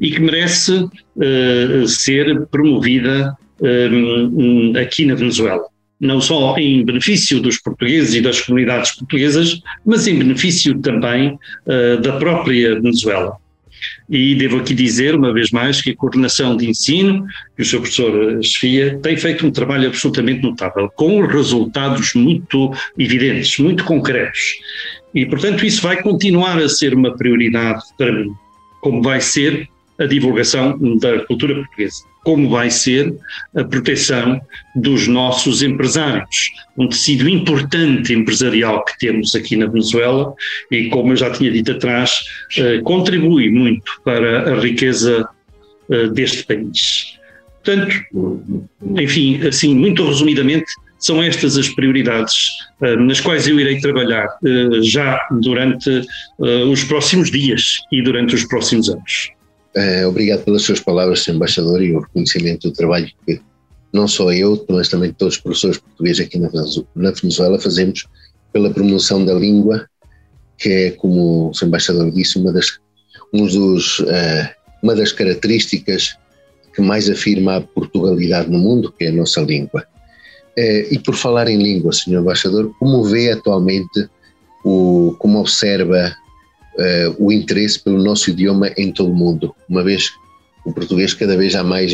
e 0.00 0.10
que 0.10 0.20
merece 0.20 0.72
uh, 0.74 1.88
ser 1.88 2.46
promovida 2.46 3.36
um, 3.60 4.72
aqui 4.78 5.04
na 5.04 5.14
Venezuela. 5.14 5.64
Não 6.00 6.20
só 6.20 6.56
em 6.56 6.84
benefício 6.84 7.40
dos 7.40 7.58
portugueses 7.58 8.14
e 8.14 8.20
das 8.20 8.40
comunidades 8.40 8.92
portuguesas, 8.92 9.60
mas 9.84 10.06
em 10.06 10.16
benefício 10.16 10.78
também 10.78 11.36
da 12.00 12.12
própria 12.20 12.80
Venezuela. 12.80 13.36
E 14.08 14.34
devo 14.34 14.58
aqui 14.58 14.74
dizer, 14.74 15.14
uma 15.14 15.32
vez 15.32 15.50
mais, 15.50 15.80
que 15.80 15.90
a 15.90 15.96
coordenação 15.96 16.56
de 16.56 16.68
ensino 16.68 17.26
e 17.58 17.62
o 17.62 17.64
seu 17.64 17.80
professor 17.80 18.42
Sofia 18.42 18.98
tem 19.02 19.16
feito 19.16 19.46
um 19.46 19.50
trabalho 19.50 19.88
absolutamente 19.88 20.42
notável, 20.42 20.90
com 20.96 21.24
resultados 21.26 22.14
muito 22.14 22.72
evidentes, 22.98 23.58
muito 23.58 23.84
concretos. 23.84 24.56
E, 25.14 25.26
portanto, 25.26 25.64
isso 25.64 25.82
vai 25.82 26.02
continuar 26.02 26.58
a 26.58 26.68
ser 26.68 26.94
uma 26.94 27.16
prioridade 27.16 27.82
para 27.96 28.12
mim, 28.12 28.32
como 28.80 29.02
vai 29.02 29.20
ser 29.20 29.68
a 29.98 30.06
divulgação 30.06 30.78
da 30.98 31.24
cultura 31.26 31.54
portuguesa 31.54 32.08
como 32.28 32.50
vai 32.50 32.70
ser 32.70 33.14
a 33.56 33.64
proteção 33.64 34.38
dos 34.76 35.08
nossos 35.08 35.62
empresários. 35.62 36.50
Um 36.76 36.86
tecido 36.86 37.26
importante 37.26 38.12
empresarial 38.12 38.84
que 38.84 38.98
temos 38.98 39.34
aqui 39.34 39.56
na 39.56 39.64
Venezuela 39.64 40.34
e, 40.70 40.90
como 40.90 41.12
eu 41.12 41.16
já 41.16 41.30
tinha 41.30 41.50
dito 41.50 41.72
atrás, 41.72 42.20
eh, 42.58 42.80
contribui 42.82 43.48
muito 43.48 43.90
para 44.04 44.52
a 44.52 44.60
riqueza 44.60 45.26
eh, 45.90 46.08
deste 46.08 46.44
país. 46.44 47.18
Portanto, 47.64 47.96
enfim, 48.98 49.46
assim, 49.46 49.74
muito 49.74 50.06
resumidamente, 50.06 50.66
são 50.98 51.22
estas 51.22 51.56
as 51.56 51.68
prioridades 51.70 52.34
uh, 52.82 52.96
nas 52.96 53.20
quais 53.20 53.46
eu 53.46 53.58
irei 53.58 53.78
trabalhar 53.80 54.26
já 54.82 55.18
durante 55.40 56.02
os 56.38 56.82
próximos 56.84 57.30
dias 57.30 57.78
e 57.92 58.02
durante 58.02 58.34
os 58.34 58.44
próximos 58.44 58.88
anos. 58.88 59.37
Eh, 59.74 60.06
obrigado 60.06 60.44
pelas 60.44 60.62
suas 60.62 60.80
palavras, 60.80 61.20
Sr. 61.20 61.34
Embaixador, 61.34 61.82
e 61.82 61.94
o 61.94 62.00
reconhecimento 62.00 62.68
do 62.68 62.74
trabalho 62.74 63.10
que 63.26 63.40
não 63.92 64.06
só 64.06 64.32
eu, 64.32 64.64
mas 64.68 64.88
também 64.88 65.12
todos 65.12 65.36
os 65.36 65.40
professores 65.40 65.78
portugueses 65.78 66.26
aqui 66.26 66.38
na 66.38 66.48
Venezuela 67.10 67.58
fazemos 67.58 68.06
pela 68.52 68.70
promoção 68.70 69.24
da 69.24 69.34
língua, 69.34 69.88
que 70.58 70.68
é, 70.68 70.90
como 70.92 71.50
o 71.50 71.54
Sr. 71.54 71.66
Embaixador 71.66 72.10
disse, 72.10 72.38
uma 72.38 72.52
das, 72.52 72.78
um 73.32 73.46
dos, 73.46 74.00
uh, 74.00 74.48
uma 74.82 74.94
das 74.94 75.12
características 75.12 76.16
que 76.74 76.82
mais 76.82 77.08
afirma 77.08 77.56
a 77.56 77.60
Portugalidade 77.60 78.50
no 78.50 78.58
mundo, 78.58 78.92
que 78.92 79.04
é 79.04 79.08
a 79.08 79.12
nossa 79.12 79.40
língua. 79.40 79.86
Uh, 80.56 80.92
e 80.92 80.98
por 80.98 81.14
falar 81.14 81.48
em 81.48 81.58
língua, 81.58 81.92
Sr. 81.92 82.20
Embaixador, 82.20 82.72
como 82.78 83.04
vê 83.04 83.30
atualmente, 83.30 84.08
o, 84.64 85.14
como 85.18 85.38
observa 85.38 86.14
uh, 86.76 87.16
o 87.18 87.32
interesse 87.32 87.78
pelo 87.78 88.02
nosso 88.02 88.30
idioma 88.30 88.70
em 88.76 88.92
todo 88.92 89.10
o 89.10 89.14
mundo, 89.14 89.54
uma 89.68 89.82
vez 89.82 90.10
o 90.64 90.72
português 90.72 91.14
cada 91.14 91.36
vez 91.36 91.54
há 91.54 91.64
mais 91.64 91.92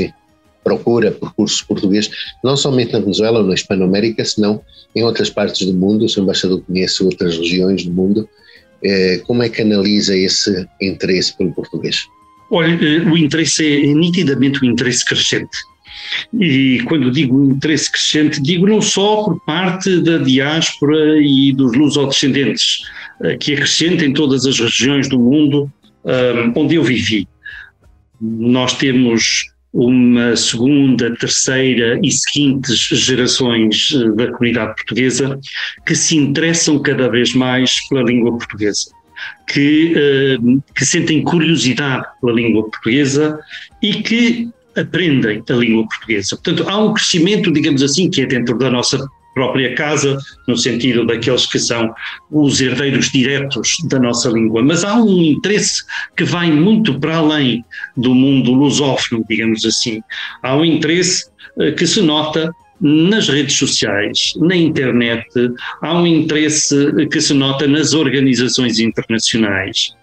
procura 0.65 1.13
por 1.13 1.35
cursos 1.35 1.61
português, 1.61 2.11
não 2.43 2.57
somente 2.57 2.95
na 2.95 3.01
Venezuela 3.01 3.41
ou 3.41 3.47
na 3.47 3.55
Hispanoamérica, 3.55 4.25
senão 4.25 4.63
em 4.97 5.05
outras 5.05 5.29
partes 5.29 5.67
do 5.67 5.75
mundo. 5.75 6.07
O 6.07 6.09
Sr. 6.09 6.23
Embaixador 6.23 6.63
conhece 6.63 7.05
outras 7.05 7.37
regiões 7.37 7.85
do 7.85 7.93
mundo. 7.93 8.27
Eh, 8.83 9.21
como 9.27 9.43
é 9.43 9.49
que 9.49 9.63
analisa 9.63 10.17
esse 10.17 10.67
interesse 10.81 11.37
pelo 11.37 11.53
português? 11.53 12.07
Olha, 12.51 12.73
eh, 12.73 13.01
o 13.01 13.17
interesse 13.17 13.67
é 13.67 13.95
nitidamente 13.95 14.65
um 14.65 14.71
interesse 14.71 15.05
crescente. 15.05 15.57
E 16.39 16.83
quando 16.87 17.11
digo 17.11 17.45
interesse 17.45 17.91
crescente, 17.91 18.43
digo 18.43 18.67
não 18.67 18.81
só 18.81 19.25
por 19.25 19.45
parte 19.45 20.01
da 20.01 20.19
diáspora 20.19 21.21
e 21.21 21.53
dos 21.53 21.75
lusodescendentes, 21.77 22.83
eh, 23.23 23.37
que 23.37 23.53
é 23.53 23.57
crescente 23.57 24.05
em 24.05 24.13
todas 24.13 24.47
as 24.47 24.59
regiões 24.59 25.09
do 25.09 25.19
mundo 25.19 25.71
onde 26.55 26.75
eu 26.75 26.83
vivi. 26.83 27.27
Nós 28.21 28.75
temos 28.75 29.55
uma 29.75 30.37
segunda, 30.37 31.13
terceira 31.17 31.99
e 32.01 32.11
seguintes 32.13 32.79
gerações 32.79 33.93
eh, 33.93 34.09
da 34.11 34.31
comunidade 34.31 34.77
portuguesa 34.77 35.39
que 35.85 35.97
se 35.97 36.17
interessam 36.17 36.79
cada 36.79 37.09
vez 37.09 37.35
mais 37.35 37.87
pela 37.89 38.05
língua 38.05 38.39
portuguesa, 38.39 38.89
que, 39.49 39.93
eh, 39.97 40.39
que 40.77 40.87
sentem 40.87 41.23
curiosidade 41.23 42.07
pela 42.21 42.33
língua 42.33 42.63
portuguesa 42.71 43.41
e 43.83 43.95
que 43.95 44.49
aprendem 44.77 45.43
a 45.49 45.53
língua 45.53 45.87
portuguesa. 45.89 46.37
Portanto, 46.37 46.69
há 46.69 46.79
um 46.79 46.93
crescimento, 46.93 47.53
digamos 47.53 47.83
assim, 47.83 48.11
que 48.11 48.23
é 48.23 48.27
dentro 48.27 48.57
da 48.59 48.71
nossa 48.71 49.05
própria 49.35 49.75
casa, 49.75 50.17
no 50.47 50.57
sentido 50.57 51.05
daqueles 51.05 51.45
que 51.47 51.59
são 51.59 51.93
os 52.31 52.61
herdeiros 52.61 53.11
diretos 53.11 53.77
da 53.89 53.99
nossa 53.99 54.31
língua. 54.31 54.63
Mas 54.63 54.85
há 54.85 54.95
um 54.95 55.21
interesse 55.23 55.83
que 56.17 56.25
vai 56.25 56.51
muito 56.51 56.99
para 57.01 57.17
além 57.17 57.65
do 57.97 58.15
mundo 58.15 58.53
lusófono, 58.53 59.25
digamos 59.29 59.65
assim. 59.65 60.01
Há 60.43 60.57
um 60.57 60.65
interesse 60.65 61.25
eh, 61.59 61.73
que 61.73 61.87
se 61.87 62.01
nota 62.01 62.55
nas 62.81 63.29
redes 63.29 63.57
sociais, 63.57 64.35
na 64.37 64.55
internet, 64.55 65.27
há 65.81 65.99
um 65.99 66.07
interesse 66.07 66.93
que 67.11 67.21
se 67.21 67.33
nota 67.33 67.67
nas 67.67 67.95
organizações 67.95 68.79
internacionais 68.79 69.95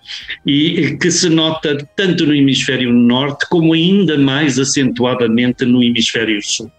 e 0.46 0.98
que 0.98 1.12
se 1.12 1.30
nota 1.30 1.78
tanto 1.96 2.26
no 2.26 2.34
hemisfério 2.34 2.92
norte 2.92 3.48
como 3.50 3.74
ainda 3.74 4.18
mais 4.18 4.60
acentuadamente 4.60 5.66
no 5.66 5.84
hemisfério 5.84 6.42
sul. 6.42 6.72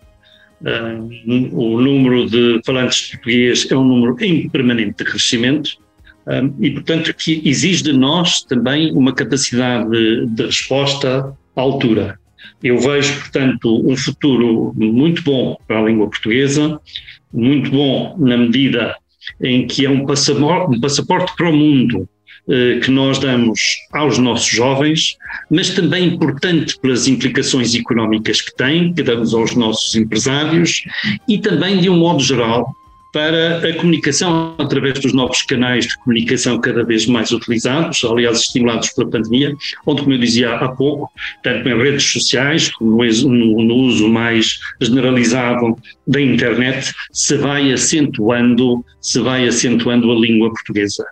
Uh, 0.62 1.50
o 1.52 1.80
número 1.80 2.30
de 2.30 2.60
falantes 2.64 3.02
de 3.02 3.10
português 3.12 3.68
é 3.70 3.76
um 3.76 3.84
número 3.84 4.16
em 4.20 4.48
permanente 4.48 5.02
crescimento 5.02 5.70
uh, 6.26 6.54
e, 6.60 6.70
portanto, 6.70 7.12
que 7.14 7.42
exige 7.44 7.82
de 7.82 7.92
nós 7.92 8.42
também 8.42 8.92
uma 8.92 9.12
capacidade 9.12 9.90
de, 10.26 10.46
resposta 10.46 11.36
à 11.56 11.60
altura. 11.60 12.18
Eu 12.62 12.78
vejo, 12.78 13.12
portanto, 13.20 13.90
um 13.90 13.96
futuro 13.96 14.72
muito 14.76 15.22
bom 15.24 15.56
para 15.66 15.80
a 15.80 15.82
língua 15.82 16.08
portuguesa, 16.08 16.80
muito 17.32 17.70
bom 17.70 18.16
na 18.18 18.36
medida 18.36 18.94
em 19.40 19.66
que 19.66 19.84
é 19.84 19.90
um 19.90 20.06
passaporte, 20.06 20.76
um 20.76 20.80
passaporte 20.80 21.32
para 21.36 21.50
o 21.50 21.56
mundo 21.56 22.08
que 22.82 22.90
nós 22.90 23.18
damos 23.18 23.60
aos 23.92 24.18
nossos 24.18 24.48
jovens, 24.48 25.16
mas 25.50 25.70
também 25.70 26.08
importante 26.08 26.78
pelas 26.80 27.06
implicações 27.06 27.74
económicas 27.74 28.40
que 28.40 28.54
tem, 28.56 28.92
que 28.92 29.02
damos 29.02 29.32
aos 29.32 29.54
nossos 29.54 29.94
empresários 29.94 30.82
e 31.28 31.38
também, 31.38 31.78
de 31.78 31.88
um 31.88 31.96
modo 31.96 32.20
geral, 32.22 32.74
para 33.12 33.58
a 33.58 33.74
comunicação 33.74 34.54
através 34.58 34.98
dos 34.98 35.12
novos 35.12 35.42
canais 35.42 35.86
de 35.86 35.96
comunicação 35.98 36.58
cada 36.58 36.82
vez 36.82 37.06
mais 37.06 37.30
utilizados, 37.30 38.02
aliás, 38.04 38.40
estimulados 38.40 38.88
pela 38.90 39.10
pandemia, 39.10 39.54
onde, 39.86 40.02
como 40.02 40.14
eu 40.14 40.18
dizia 40.18 40.54
há 40.54 40.68
pouco, 40.68 41.10
tanto 41.42 41.68
em 41.68 41.76
redes 41.76 42.04
sociais 42.04 42.70
como 42.70 43.04
no, 43.04 43.64
no 43.64 43.74
uso 43.74 44.08
mais 44.08 44.58
generalizado 44.80 45.76
da 46.06 46.20
internet, 46.20 46.90
se 47.12 47.36
vai 47.36 47.70
acentuando, 47.70 48.82
se 49.00 49.20
vai 49.20 49.46
acentuando 49.46 50.10
a 50.10 50.14
língua 50.14 50.48
portuguesa. 50.48 51.04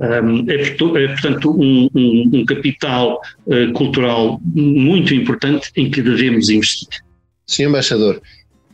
É, 0.00 0.18
é, 0.54 1.08
portanto, 1.08 1.50
um, 1.50 1.88
um, 1.94 2.30
um 2.32 2.44
capital 2.46 3.20
uh, 3.46 3.72
cultural 3.74 4.40
muito 4.44 5.14
importante 5.14 5.70
em 5.76 5.90
que 5.90 6.00
devemos 6.00 6.48
investir. 6.48 6.88
Senhor 7.46 7.68
Embaixador, 7.68 8.20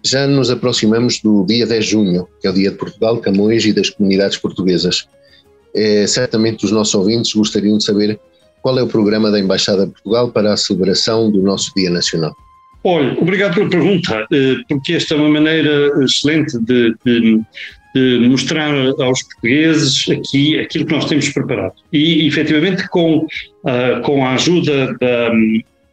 já 0.04 0.26
nos 0.26 0.50
aproximamos 0.50 1.20
do 1.20 1.44
dia 1.44 1.66
10 1.66 1.84
de 1.84 1.90
junho, 1.90 2.28
que 2.40 2.46
é 2.46 2.50
o 2.50 2.54
Dia 2.54 2.70
de 2.70 2.76
Portugal, 2.76 3.18
Camões 3.18 3.64
e 3.64 3.72
das 3.72 3.90
comunidades 3.90 4.38
portuguesas. 4.38 5.08
É, 5.74 6.06
certamente 6.06 6.64
os 6.64 6.70
nossos 6.70 6.94
ouvintes 6.94 7.32
gostariam 7.32 7.76
de 7.76 7.84
saber 7.84 8.20
qual 8.62 8.78
é 8.78 8.82
o 8.82 8.86
programa 8.86 9.30
da 9.30 9.40
Embaixada 9.40 9.86
de 9.86 9.92
Portugal 9.92 10.30
para 10.30 10.52
a 10.52 10.56
celebração 10.56 11.30
do 11.30 11.42
nosso 11.42 11.72
Dia 11.76 11.90
Nacional. 11.90 12.34
Olha, 12.84 13.18
obrigado 13.20 13.54
pela 13.54 13.68
pergunta, 13.68 14.26
eh, 14.32 14.56
porque 14.68 14.92
esta 14.92 15.14
é 15.14 15.16
uma 15.16 15.28
maneira 15.28 15.92
excelente 16.04 16.56
de, 16.60 16.94
de, 17.04 17.20
de 17.20 17.40
mostrar 18.28 18.72
aos 19.00 19.22
portugueses 19.22 20.08
aqui 20.10 20.58
aquilo 20.58 20.86
que 20.86 20.92
nós 20.92 21.06
temos 21.06 21.28
preparado. 21.28 21.74
E, 21.92 22.26
efetivamente, 22.26 22.88
com, 22.88 23.18
uh, 23.18 24.02
com 24.02 24.24
a 24.24 24.34
ajuda 24.34 24.96
da, 25.00 25.30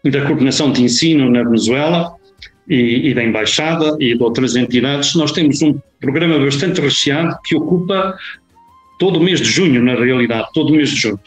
da 0.10 0.26
coordenação 0.26 0.72
de 0.72 0.84
ensino 0.84 1.30
na 1.30 1.44
Venezuela 1.44 2.14
e, 2.68 3.10
e, 3.10 3.14
da 3.14 3.24
Embaixada 3.24 3.98
e 4.00 4.16
de 4.16 4.24
outras 4.24 4.56
entidades, 4.56 5.16
nós 5.16 5.32
temos 5.32 5.62
um 5.62 5.80
programa 6.00 6.40
bastante 6.40 6.82
recheado 6.82 7.36
que 7.44 7.56
ocupa 7.56 8.16
todo 9.00 9.18
o 9.18 9.24
mês 9.24 9.40
de 9.40 9.50
junho, 9.50 9.84
na 9.84 9.96
realidade, 9.96 10.48
todo 10.54 10.72
o 10.72 10.76
mês 10.76 10.90
de 10.90 10.96
junho. 10.96 11.20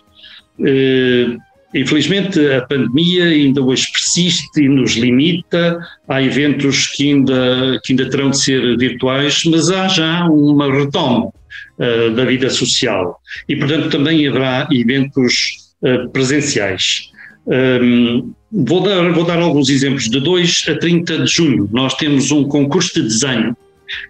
Infelizmente, 1.77 2.41
a 2.55 2.63
pandemia 2.63 3.27
ainda 3.27 3.61
hoje 3.61 3.93
persiste 3.93 4.63
e 4.63 4.67
nos 4.67 4.93
limita. 4.93 5.79
Há 6.09 6.23
eventos 6.23 6.87
que 6.87 7.11
ainda, 7.11 7.79
que 7.85 7.93
ainda 7.93 8.09
terão 8.09 8.31
de 8.31 8.39
ser 8.39 8.79
virtuais, 8.79 9.43
mas 9.45 9.71
há 9.71 9.87
já 9.87 10.25
uma 10.25 10.73
retoma 10.73 11.27
uh, 11.27 12.11
da 12.15 12.25
vida 12.25 12.49
social. 12.49 13.21
E, 13.47 13.57
portanto, 13.57 13.91
também 13.91 14.27
haverá 14.27 14.67
eventos 14.73 15.75
uh, 15.83 16.09
presenciais. 16.09 17.11
Um, 17.47 17.53
ehm, 17.53 18.31
vou, 18.51 18.81
dar, 18.81 19.13
vou 19.13 19.25
dar 19.25 19.39
alguns 19.39 19.69
exemplos. 19.69 20.09
De 20.09 20.19
2 20.19 20.65
a 20.71 20.79
30 20.79 21.19
de 21.19 21.31
junho, 21.31 21.69
nós 21.71 21.95
temos 21.95 22.31
um 22.31 22.45
concurso 22.45 22.95
de 22.95 23.03
desenho 23.03 23.55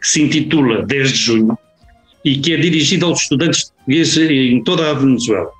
que 0.01 0.09
se 0.09 0.23
intitula 0.23 0.87
10 0.87 1.13
de 1.13 1.19
junho 1.19 1.59
e 2.25 2.39
que 2.39 2.55
é 2.55 2.57
dirigido 2.57 3.07
aos 3.07 3.23
estudantes 3.23 3.71
portugueses 3.71 4.31
em 4.31 4.63
toda 4.63 4.89
a 4.89 4.95
Venezuela 4.95 5.56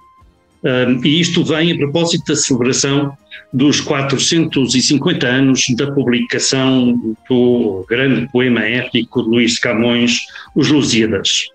e 1.05 1.21
isto 1.21 1.45
vem 1.45 1.73
a 1.73 1.77
propósito 1.77 2.25
da 2.27 2.37
celebração 2.37 3.17
dos 3.53 3.81
450 3.81 5.27
anos 5.27 5.67
da 5.77 5.91
publicação 5.93 7.17
do 7.29 7.85
grande 7.89 8.29
poema 8.33 8.61
épico 8.61 9.23
de 9.23 9.29
Luís 9.29 9.59
Camões, 9.59 10.27
Os 10.55 10.69
Lusíadas. 10.69 11.49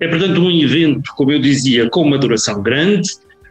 É, 0.00 0.08
portanto, 0.08 0.40
um 0.40 0.50
evento, 0.50 1.12
como 1.16 1.32
eu 1.32 1.38
dizia, 1.38 1.88
com 1.88 2.02
uma 2.02 2.18
duração 2.18 2.62
grande, 2.62 3.08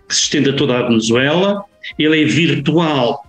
que 0.08 0.16
se 0.16 0.24
estende 0.24 0.50
a 0.50 0.54
toda 0.54 0.78
a 0.78 0.84
Venezuela. 0.84 1.64
Ele 1.98 2.22
é 2.22 2.26
virtual 2.26 3.24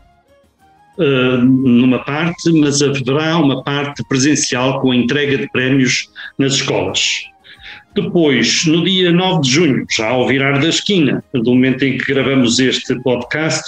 uh, 0.99 1.38
numa 1.38 2.01
parte, 2.01 2.53
mas 2.53 2.83
haverá 2.83 3.38
uma 3.38 3.62
parte 3.62 4.03
presencial 4.09 4.81
com 4.81 4.90
a 4.90 4.97
entrega 4.97 5.38
de 5.38 5.49
prémios 5.51 6.09
nas 6.38 6.55
escolas. 6.55 7.25
Depois, 7.95 8.67
no 8.67 8.85
dia 8.85 9.13
9 9.13 9.43
de 9.43 9.51
junho, 9.51 9.87
já 9.97 10.09
ao 10.09 10.27
virar 10.27 10.59
da 10.59 10.69
esquina, 10.69 11.23
do 11.33 11.55
momento 11.55 11.85
em 11.85 11.97
que 11.97 12.13
gravamos 12.13 12.59
este 12.59 13.01
podcast, 13.03 13.63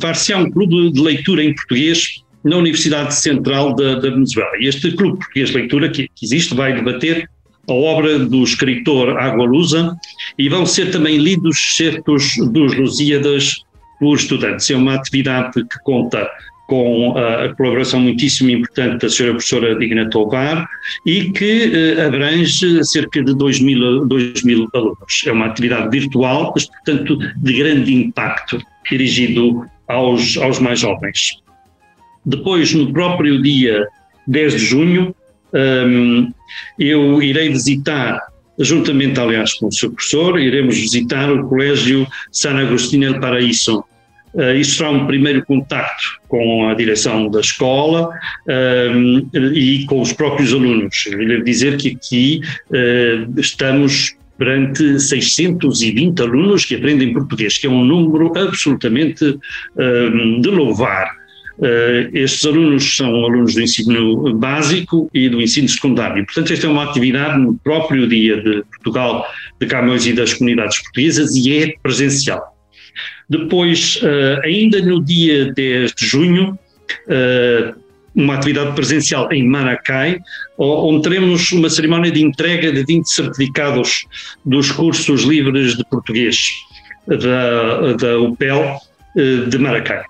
far-se-á 0.00 0.38
um 0.38 0.50
clube 0.50 0.90
de 0.90 1.00
leitura 1.00 1.42
em 1.42 1.54
português 1.54 2.22
na 2.44 2.56
Universidade 2.56 3.14
Central 3.14 3.74
da, 3.74 3.94
da 3.96 4.10
Venezuela. 4.10 4.50
E 4.60 4.66
este 4.66 4.90
clube 4.92 5.18
português 5.18 5.50
de 5.50 5.56
leitura 5.56 5.88
que, 5.88 6.08
que 6.14 6.24
existe 6.24 6.54
vai 6.54 6.74
debater 6.74 7.28
a 7.68 7.72
obra 7.72 8.18
do 8.18 8.42
escritor 8.42 9.18
Água 9.18 9.44
Lusa 9.44 9.94
e 10.38 10.48
vão 10.48 10.64
ser 10.64 10.90
também 10.90 11.18
lidos 11.18 11.76
certos 11.76 12.36
dos 12.52 12.74
Lusíadas 12.76 13.56
por 14.00 14.16
estudantes. 14.16 14.70
É 14.70 14.76
uma 14.76 14.94
atividade 14.94 15.52
que 15.52 15.78
conta 15.84 16.28
com 16.68 17.16
a 17.16 17.52
colaboração 17.54 17.98
muitíssimo 17.98 18.50
importante 18.50 19.00
da 19.00 19.08
senhora 19.08 19.34
professora 19.34 19.74
Digna 19.78 20.08
Tovar 20.10 20.68
e 21.04 21.32
que 21.32 21.72
eh, 21.74 22.04
abrange 22.06 22.84
cerca 22.84 23.24
de 23.24 23.34
2 23.34 23.60
mil, 23.60 24.06
2 24.06 24.42
mil 24.42 24.68
alunos. 24.74 25.24
É 25.26 25.32
uma 25.32 25.46
atividade 25.46 25.88
virtual, 25.88 26.52
mas, 26.54 26.66
portanto, 26.66 27.18
de 27.38 27.52
grande 27.54 27.94
impacto, 27.94 28.60
dirigido 28.88 29.64
aos, 29.88 30.36
aos 30.36 30.58
mais 30.58 30.80
jovens. 30.80 31.38
Depois, 32.24 32.74
no 32.74 32.92
próprio 32.92 33.40
dia 33.40 33.88
10 34.26 34.52
de 34.52 34.58
junho, 34.58 35.14
um, 35.54 36.30
eu 36.78 37.22
irei 37.22 37.48
visitar, 37.48 38.20
juntamente, 38.58 39.18
aliás, 39.18 39.54
com 39.54 39.68
o 39.68 39.72
seu 39.72 39.90
professor, 39.90 40.38
iremos 40.38 40.76
visitar 40.76 41.32
o 41.32 41.48
Colégio 41.48 42.06
San 42.30 42.58
Agostinho 42.58 43.08
El 43.08 43.20
Paraíso, 43.20 43.82
Uh, 44.38 44.54
isto 44.54 44.76
será 44.76 44.90
um 44.90 45.04
primeiro 45.04 45.44
contacto 45.44 46.20
com 46.28 46.68
a 46.68 46.74
direção 46.74 47.28
da 47.28 47.40
escola 47.40 48.08
uh, 48.46 49.38
e 49.52 49.84
com 49.86 50.00
os 50.00 50.12
próprios 50.12 50.52
alunos. 50.52 51.06
Eu 51.10 51.26
devo 51.26 51.42
dizer 51.42 51.76
que 51.76 51.88
aqui 51.88 52.40
uh, 52.70 53.40
estamos 53.40 54.16
perante 54.38 55.00
620 55.00 56.22
alunos 56.22 56.64
que 56.64 56.76
aprendem 56.76 57.12
português, 57.12 57.58
que 57.58 57.66
é 57.66 57.70
um 57.70 57.84
número 57.84 58.32
absolutamente 58.38 59.36
de 60.40 60.48
louvar. 60.48 61.10
Uh, 61.58 62.06
estes 62.12 62.46
alunos 62.46 62.96
são 62.96 63.08
alunos 63.08 63.54
do 63.54 63.60
ensino 63.60 64.32
básico 64.34 65.10
e 65.12 65.28
do 65.28 65.42
ensino 65.42 65.68
secundário. 65.68 66.24
Portanto, 66.24 66.52
esta 66.52 66.68
é 66.68 66.70
uma 66.70 66.84
atividade 66.84 67.40
no 67.40 67.54
próprio 67.58 68.06
dia 68.06 68.40
de 68.40 68.62
Portugal, 68.62 69.26
de 69.60 69.66
Camões 69.66 70.06
e 70.06 70.12
das 70.12 70.34
comunidades 70.34 70.80
portuguesas 70.80 71.34
e 71.34 71.56
é 71.56 71.74
presencial. 71.82 72.57
Depois, 73.28 74.00
uh, 74.02 74.40
ainda 74.44 74.80
no 74.80 75.02
dia 75.02 75.52
10 75.52 75.92
de 75.94 76.06
junho, 76.06 76.58
uh, 77.06 77.78
uma 78.14 78.34
atividade 78.34 78.74
presencial 78.74 79.32
em 79.32 79.46
Maracai, 79.46 80.18
onde 80.58 81.02
teremos 81.02 81.52
uma 81.52 81.70
cerimónia 81.70 82.10
de 82.10 82.22
entrega 82.22 82.72
de 82.72 82.84
20 82.84 83.06
certificados 83.06 84.06
dos 84.44 84.72
cursos 84.72 85.22
livres 85.22 85.76
de 85.76 85.84
português 85.84 86.50
da, 87.06 87.92
da 87.92 88.18
UPEL 88.18 88.76
uh, 89.16 89.46
de 89.48 89.58
Maracai. 89.58 90.04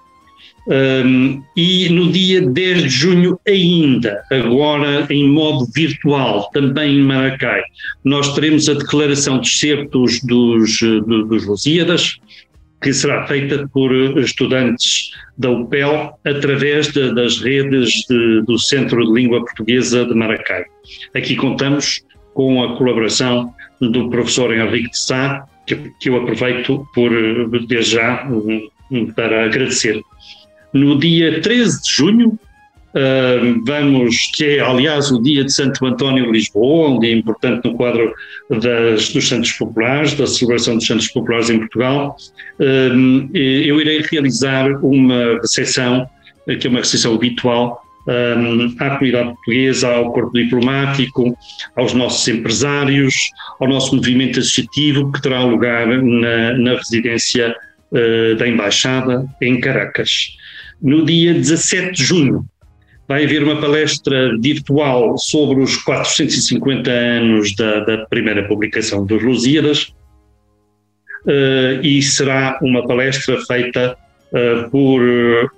Um, 0.69 1.43
e 1.57 1.89
no 1.89 2.13
dia 2.13 2.43
10 2.43 2.83
de 2.83 2.89
junho, 2.91 3.41
ainda, 3.49 4.23
agora 4.31 5.07
em 5.09 5.27
modo 5.27 5.67
virtual, 5.75 6.51
também 6.53 6.99
em 6.99 7.03
Maracai, 7.03 7.63
nós 8.05 8.35
teremos 8.35 8.69
a 8.69 8.75
declaração 8.75 9.41
de 9.41 9.49
certos 9.49 10.21
dos, 10.21 10.79
dos 11.07 11.47
Lusíadas, 11.47 12.19
que 12.81 12.93
será 12.93 13.27
feita 13.27 13.69
por 13.73 13.93
estudantes 14.19 15.11
da 15.37 15.51
UPEL 15.51 16.19
através 16.25 16.89
de, 16.89 17.15
das 17.15 17.41
redes 17.41 18.05
de, 18.09 18.43
do 18.43 18.59
Centro 18.59 19.05
de 19.05 19.13
Língua 19.13 19.41
Portuguesa 19.41 20.05
de 20.05 20.15
Maracai. 20.15 20.65
Aqui 21.15 21.35
contamos 21.37 22.03
com 22.35 22.63
a 22.63 22.77
colaboração 22.77 23.53
do 23.81 24.09
professor 24.11 24.55
Henrique 24.55 24.91
de 24.91 24.99
Sá, 24.99 25.45
que, 25.67 25.77
que 26.01 26.09
eu 26.09 26.17
aproveito 26.17 26.87
por, 26.95 27.11
desde 27.67 27.97
já, 27.97 28.29
para 29.15 29.45
agradecer. 29.45 30.01
No 30.73 30.99
dia 30.99 31.41
13 31.41 31.83
de 31.83 31.91
junho, 31.91 32.39
Vamos, 33.65 34.31
que 34.35 34.45
é 34.45 34.61
aliás 34.61 35.11
o 35.11 35.23
dia 35.23 35.45
de 35.45 35.53
Santo 35.53 35.85
António 35.85 36.33
Lisboa, 36.33 36.91
um 36.91 36.99
dia 36.99 37.13
importante 37.13 37.69
no 37.69 37.75
quadro 37.75 38.13
das, 38.49 39.11
dos 39.11 39.29
Santos 39.29 39.53
Populares, 39.53 40.15
da 40.15 40.27
celebração 40.27 40.77
dos 40.77 40.87
Santos 40.87 41.09
Populares 41.09 41.51
em 41.51 41.59
Portugal. 41.59 42.17
Eu 42.59 43.81
irei 43.81 44.03
realizar 44.11 44.71
uma 44.83 45.39
recepção, 45.41 46.09
que 46.61 46.67
é 46.67 46.71
uma 46.71 46.81
recepção 46.81 47.15
habitual, 47.15 47.83
um, 48.09 48.75
à 48.79 48.91
comunidade 48.91 49.29
portuguesa, 49.35 49.89
ao 49.89 50.13
corpo 50.13 50.33
diplomático, 50.33 51.37
aos 51.77 51.93
nossos 51.93 52.27
empresários, 52.27 53.15
ao 53.61 53.69
nosso 53.69 53.95
movimento 53.95 54.39
associativo, 54.39 55.13
que 55.13 55.21
terá 55.21 55.45
lugar 55.45 55.87
na, 55.87 56.57
na 56.57 56.75
residência 56.75 57.55
uh, 57.93 58.37
da 58.37 58.49
Embaixada 58.49 59.27
em 59.43 59.61
Caracas. 59.61 60.37
No 60.81 61.05
dia 61.05 61.35
17 61.35 61.93
de 61.93 62.05
junho, 62.05 62.47
vai 63.09 63.25
haver 63.25 63.43
uma 63.43 63.59
palestra 63.59 64.39
virtual 64.39 65.17
sobre 65.17 65.63
os 65.63 65.77
450 65.79 66.91
anos 66.91 67.57
da, 67.57 67.81
da 67.81 68.07
primeira 68.07 68.47
publicação 68.47 69.07
dos 69.07 69.23
Lusíadas 69.23 69.95
uh, 71.25 71.83
e 71.83 72.03
será 72.03 72.59
uma 72.61 72.87
palestra 72.87 73.41
feita 73.47 73.97
uh, 74.33 74.71
por 74.71 75.01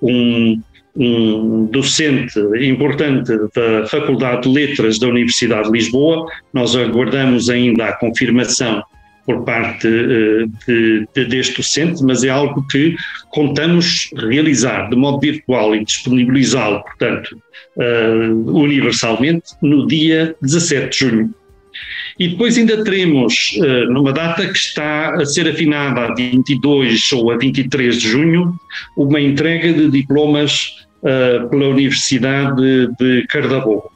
um, 0.01 0.61
um, 0.95 1.65
docente 1.65 2.39
importante 2.61 3.33
da 3.53 3.85
Faculdade 3.87 4.43
de 4.43 4.49
Letras 4.49 4.97
da 4.97 5.07
Universidade 5.07 5.65
de 5.65 5.73
Lisboa. 5.73 6.25
Nós 6.53 6.73
aguardamos 6.73 7.49
ainda 7.49 7.87
a 7.87 7.93
confirmação 7.93 8.81
por 9.25 9.43
parte 9.43 9.87
uh, 9.87 10.47
de, 10.67 11.07
de, 11.13 11.25
deste 11.25 11.57
docente, 11.57 12.03
mas 12.03 12.23
é 12.23 12.29
algo 12.29 12.65
que 12.67 12.95
contamos 13.29 14.09
realizar 14.15 14.89
de 14.89 14.95
modo 14.95 15.19
virtual 15.19 15.75
e 15.75 15.83
disponibilizá-lo, 15.83 16.81
portanto, 16.83 17.37
uh, 17.77 18.51
universalmente, 18.51 19.53
no 19.61 19.87
dia 19.87 20.35
17 20.41 20.89
de 20.89 20.97
junho. 20.97 21.35
E 22.19 22.27
depois 22.27 22.57
ainda 22.57 22.83
teremos, 22.83 23.57
uh, 23.57 23.91
numa 23.91 24.11
data 24.11 24.47
que 24.47 24.57
está 24.57 25.15
a 25.15 25.25
ser 25.25 25.47
afinada 25.47 26.01
a 26.01 26.13
22 26.13 27.11
ou 27.13 27.31
a 27.31 27.37
23 27.37 28.01
de 28.01 28.07
junho, 28.07 28.53
uma 28.97 29.19
entrega 29.19 29.71
de 29.73 29.89
diplomas 29.89 30.79
pela 31.49 31.69
Universidade 31.69 32.61
de 32.99 33.25
Cardabou. 33.27 33.91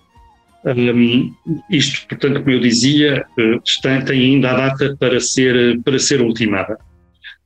Um, 0.66 1.32
isto, 1.70 2.08
portanto, 2.08 2.42
como 2.42 2.56
eu 2.56 2.60
dizia, 2.60 3.24
eh, 3.38 3.60
está, 3.64 4.02
tem 4.02 4.20
ainda 4.20 4.50
a 4.50 4.68
data 4.68 4.98
para 5.00 5.20
ser, 5.20 5.80
para 5.84 6.00
ser 6.00 6.22
ultimada. 6.22 6.78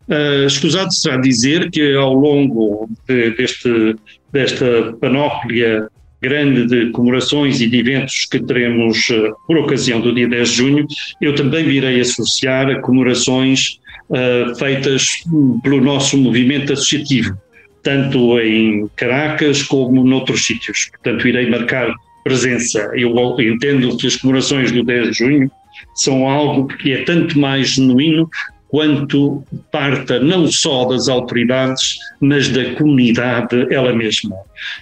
Uh, 0.07 0.47
escusado 0.47 0.91
será 0.93 1.17
dizer 1.17 1.69
que 1.69 1.93
ao 1.93 2.13
longo 2.13 2.89
de, 3.07 3.29
deste, 3.31 3.95
desta 4.31 4.93
panóplia 4.99 5.87
grande 6.21 6.65
de 6.65 6.91
comemorações 6.91 7.61
e 7.61 7.67
de 7.67 7.77
eventos 7.77 8.25
que 8.25 8.39
teremos 8.39 9.09
uh, 9.09 9.35
por 9.45 9.57
ocasião 9.57 10.01
do 10.01 10.13
dia 10.13 10.27
10 10.27 10.49
de 10.49 10.55
junho, 10.55 10.87
eu 11.21 11.35
também 11.35 11.63
virei 11.65 11.99
associar 11.99 12.81
comemorações 12.81 13.79
uh, 14.09 14.55
feitas 14.57 15.23
pelo 15.61 15.81
nosso 15.81 16.17
movimento 16.17 16.73
associativo, 16.73 17.37
tanto 17.83 18.39
em 18.39 18.89
Caracas 18.95 19.61
como 19.61 20.03
noutros 20.03 20.45
sítios. 20.45 20.89
Portanto, 20.91 21.27
irei 21.27 21.49
marcar 21.49 21.93
presença. 22.29 22.91
Eu 22.93 23.11
entendo 23.41 23.97
que 23.97 24.05
as 24.05 24.15
comemorações 24.15 24.71
do 24.71 24.83
10 24.83 25.09
de 25.09 25.17
junho 25.17 25.51
são 25.95 26.29
algo 26.29 26.67
que 26.67 26.93
é 26.93 27.03
tanto 27.03 27.39
mais 27.39 27.69
genuíno 27.69 28.29
quanto 28.69 29.43
parta 29.71 30.19
não 30.19 30.47
só 30.47 30.85
das 30.85 31.09
autoridades, 31.09 31.97
mas 32.21 32.47
da 32.49 32.75
comunidade 32.75 33.67
ela 33.73 33.93
mesma. 33.93 34.35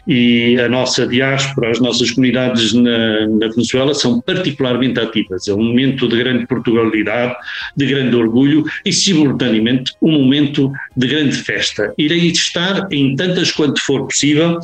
E 0.05 0.59
a 0.59 0.67
nossa 0.67 1.07
diáspora, 1.07 1.71
as 1.71 1.79
nossas 1.79 2.11
comunidades 2.11 2.73
na, 2.73 3.27
na, 3.27 3.47
Venezuela 3.47 3.93
são 3.93 4.19
particularmente 4.21 4.99
ativas. 4.99 5.47
É 5.47 5.53
um 5.53 5.63
momento 5.63 6.07
de 6.07 6.17
grande 6.17 6.45
Portugalidade, 6.47 7.35
de 7.75 7.85
grande 7.85 8.15
orgulho 8.15 8.65
e, 8.85 8.91
simultaneamente, 8.91 9.93
um 10.01 10.11
momento 10.11 10.71
de 10.95 11.07
grande 11.07 11.35
festa. 11.35 11.93
Irei 11.97 12.27
estar 12.27 12.87
em 12.91 13.15
tantas 13.15 13.51
quanto 13.51 13.79
for 13.81 14.05
possível 14.05 14.59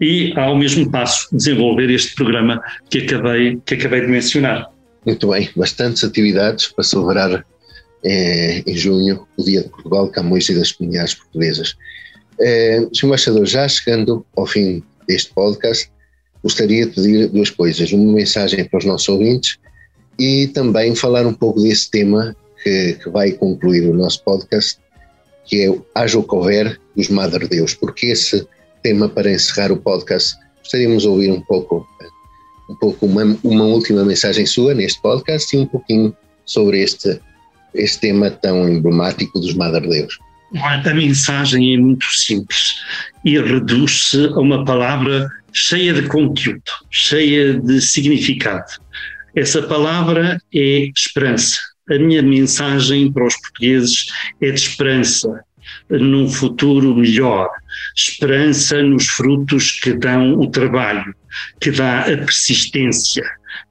e, 0.00 0.32
ao 0.36 0.56
mesmo 0.56 0.90
passo, 0.90 1.28
desenvolver 1.34 1.90
este 1.90 2.14
programa 2.14 2.60
que 2.90 2.98
acabei, 2.98 3.58
que 3.64 3.74
acabei 3.74 4.00
de 4.00 4.08
mencionar. 4.08 4.68
Muito 5.06 5.28
bem, 5.28 5.50
bastantes 5.54 6.02
atividades 6.02 6.68
para 6.68 6.82
celebrar 6.82 7.44
é, 8.04 8.62
em 8.66 8.76
junho, 8.76 9.26
o 9.36 9.42
Dia 9.42 9.62
de 9.62 9.68
Portugal, 9.68 10.08
Camões 10.08 10.48
e 10.48 10.54
das 10.54 10.72
Comunidades 10.72 11.14
Portuguesas. 11.14 11.76
É, 12.38 12.86
Sr. 12.92 13.06
Embaixador, 13.06 13.46
já 13.46 13.66
chegando 13.66 14.24
ao 14.36 14.46
fim 14.46 14.82
deste 15.08 15.32
podcast, 15.32 15.90
gostaria 16.42 16.86
de 16.86 16.92
pedir 16.92 17.28
duas 17.28 17.50
coisas. 17.50 17.90
Uma 17.92 18.12
mensagem 18.12 18.64
para 18.64 18.78
os 18.78 18.84
nossos 18.84 19.08
ouvintes 19.08 19.58
e 20.18 20.48
também 20.48 20.94
falar 20.94 21.26
um 21.26 21.32
pouco 21.32 21.60
desse 21.60 21.90
tema 21.90 22.36
que, 22.62 22.94
que 22.94 23.08
vai 23.08 23.32
concluir 23.32 23.88
o 23.88 23.94
nosso 23.94 24.22
podcast, 24.22 24.78
que 25.46 25.62
é 25.62 25.78
Haja 25.94 26.18
o 26.18 26.26
dos 26.94 27.08
Madre 27.08 27.48
Deus. 27.48 27.74
Porque 27.74 28.06
esse 28.08 28.46
tema 28.82 29.08
para 29.08 29.32
encerrar 29.32 29.72
o 29.72 29.78
podcast, 29.78 30.36
gostaríamos 30.60 31.02
de 31.02 31.08
ouvir 31.08 31.30
um 31.30 31.40
pouco, 31.40 31.86
um 32.68 32.74
pouco 32.74 33.06
uma, 33.06 33.38
uma 33.42 33.64
última 33.64 34.04
mensagem 34.04 34.44
sua 34.44 34.74
neste 34.74 35.00
podcast 35.00 35.56
e 35.56 35.60
um 35.60 35.66
pouquinho 35.66 36.14
sobre 36.44 36.82
este 36.82 37.18
este 37.74 38.00
tema 38.00 38.30
tão 38.30 38.68
emblemático 38.68 39.38
dos 39.40 39.54
Madre 39.54 39.88
Deus? 39.88 40.18
A 40.60 40.94
mensagem 40.94 41.74
é 41.74 41.78
muito 41.78 42.06
simples 42.06 42.76
e 43.24 43.38
reduz-se 43.40 44.26
a 44.26 44.38
uma 44.38 44.64
palavra 44.64 45.28
cheia 45.52 45.92
de 45.92 46.02
conteúdo, 46.08 46.62
cheia 46.90 47.54
de 47.54 47.80
significado. 47.80 48.72
Essa 49.34 49.62
palavra 49.62 50.40
é 50.54 50.90
esperança. 50.94 51.58
A 51.90 51.98
minha 51.98 52.22
mensagem 52.22 53.12
para 53.12 53.26
os 53.26 53.36
portugueses 53.36 54.06
é 54.40 54.50
de 54.50 54.60
esperança 54.60 55.44
num 55.90 56.28
futuro 56.28 56.94
melhor, 56.94 57.50
esperança 57.96 58.82
nos 58.82 59.06
frutos 59.08 59.72
que 59.80 59.92
dão 59.92 60.38
o 60.38 60.50
trabalho, 60.50 61.14
que 61.60 61.70
dá 61.70 62.00
a 62.00 62.16
persistência, 62.16 63.24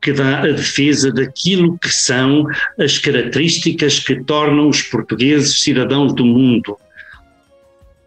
que 0.04 0.12
dá 0.12 0.40
a 0.40 0.52
defesa 0.52 1.12
daquilo 1.12 1.78
que 1.80 1.90
são 1.90 2.46
as 2.78 2.98
características 2.98 4.00
que 4.00 4.22
tornam 4.24 4.68
os 4.68 4.82
portugueses 4.82 5.62
cidadãos 5.62 6.14
do 6.14 6.26
mundo. 6.26 6.78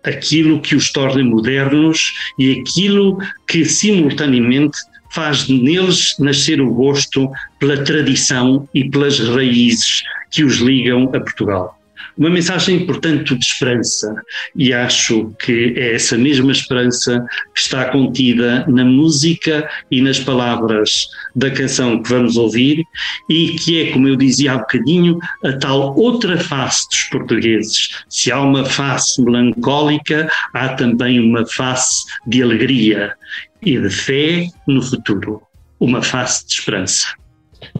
Aquilo 0.04 0.60
que 0.60 0.76
os 0.76 0.92
torna 0.92 1.24
modernos 1.24 2.12
e 2.38 2.60
aquilo 2.60 3.18
que, 3.48 3.64
simultaneamente, 3.64 4.78
faz 5.10 5.48
neles 5.48 6.14
nascer 6.18 6.60
o 6.60 6.72
gosto 6.72 7.30
pela 7.58 7.82
tradição 7.82 8.68
e 8.74 8.88
pelas 8.88 9.18
raízes 9.18 10.02
que 10.30 10.44
os 10.44 10.58
ligam 10.58 11.04
a 11.14 11.18
Portugal. 11.20 11.75
Uma 12.16 12.30
mensagem, 12.30 12.86
portanto, 12.86 13.36
de 13.36 13.44
esperança. 13.44 14.14
E 14.54 14.72
acho 14.72 15.32
que 15.38 15.74
é 15.76 15.94
essa 15.94 16.16
mesma 16.16 16.50
esperança 16.52 17.26
que 17.54 17.60
está 17.60 17.86
contida 17.90 18.64
na 18.66 18.84
música 18.84 19.68
e 19.90 20.00
nas 20.00 20.18
palavras 20.18 21.08
da 21.34 21.50
canção 21.50 22.02
que 22.02 22.08
vamos 22.08 22.36
ouvir, 22.36 22.84
e 23.28 23.50
que 23.58 23.82
é, 23.82 23.92
como 23.92 24.08
eu 24.08 24.16
dizia 24.16 24.52
há 24.52 24.58
bocadinho, 24.58 25.18
a 25.44 25.52
tal 25.52 25.96
outra 25.98 26.38
face 26.38 26.88
dos 26.88 27.02
portugueses. 27.04 27.90
Se 28.08 28.32
há 28.32 28.40
uma 28.40 28.64
face 28.64 29.22
melancólica, 29.22 30.30
há 30.54 30.70
também 30.70 31.20
uma 31.20 31.44
face 31.46 32.04
de 32.26 32.42
alegria 32.42 33.14
e 33.62 33.78
de 33.78 33.90
fé 33.90 34.48
no 34.66 34.80
futuro, 34.80 35.42
uma 35.78 36.02
face 36.02 36.46
de 36.46 36.54
esperança. 36.54 37.08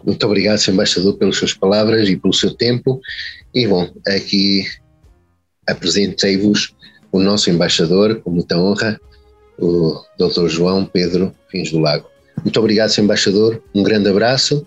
Muito 0.05 0.25
obrigado, 0.25 0.57
Sr. 0.57 0.73
Embaixador, 0.73 1.17
pelas 1.17 1.35
suas 1.35 1.53
palavras 1.53 2.07
e 2.09 2.15
pelo 2.15 2.33
seu 2.33 2.53
tempo. 2.53 2.99
E, 3.53 3.67
bom, 3.67 3.89
aqui 4.07 4.65
apresentei-vos 5.67 6.73
o 7.11 7.19
nosso 7.19 7.49
embaixador, 7.49 8.21
com 8.21 8.31
muita 8.31 8.57
honra, 8.57 8.99
o 9.57 10.01
Dr. 10.17 10.47
João 10.47 10.85
Pedro 10.85 11.33
Fins 11.49 11.71
do 11.71 11.79
Lago. 11.79 12.07
Muito 12.43 12.59
obrigado, 12.59 12.89
Sr. 12.89 13.03
Embaixador, 13.03 13.63
um 13.73 13.83
grande 13.83 14.09
abraço 14.09 14.65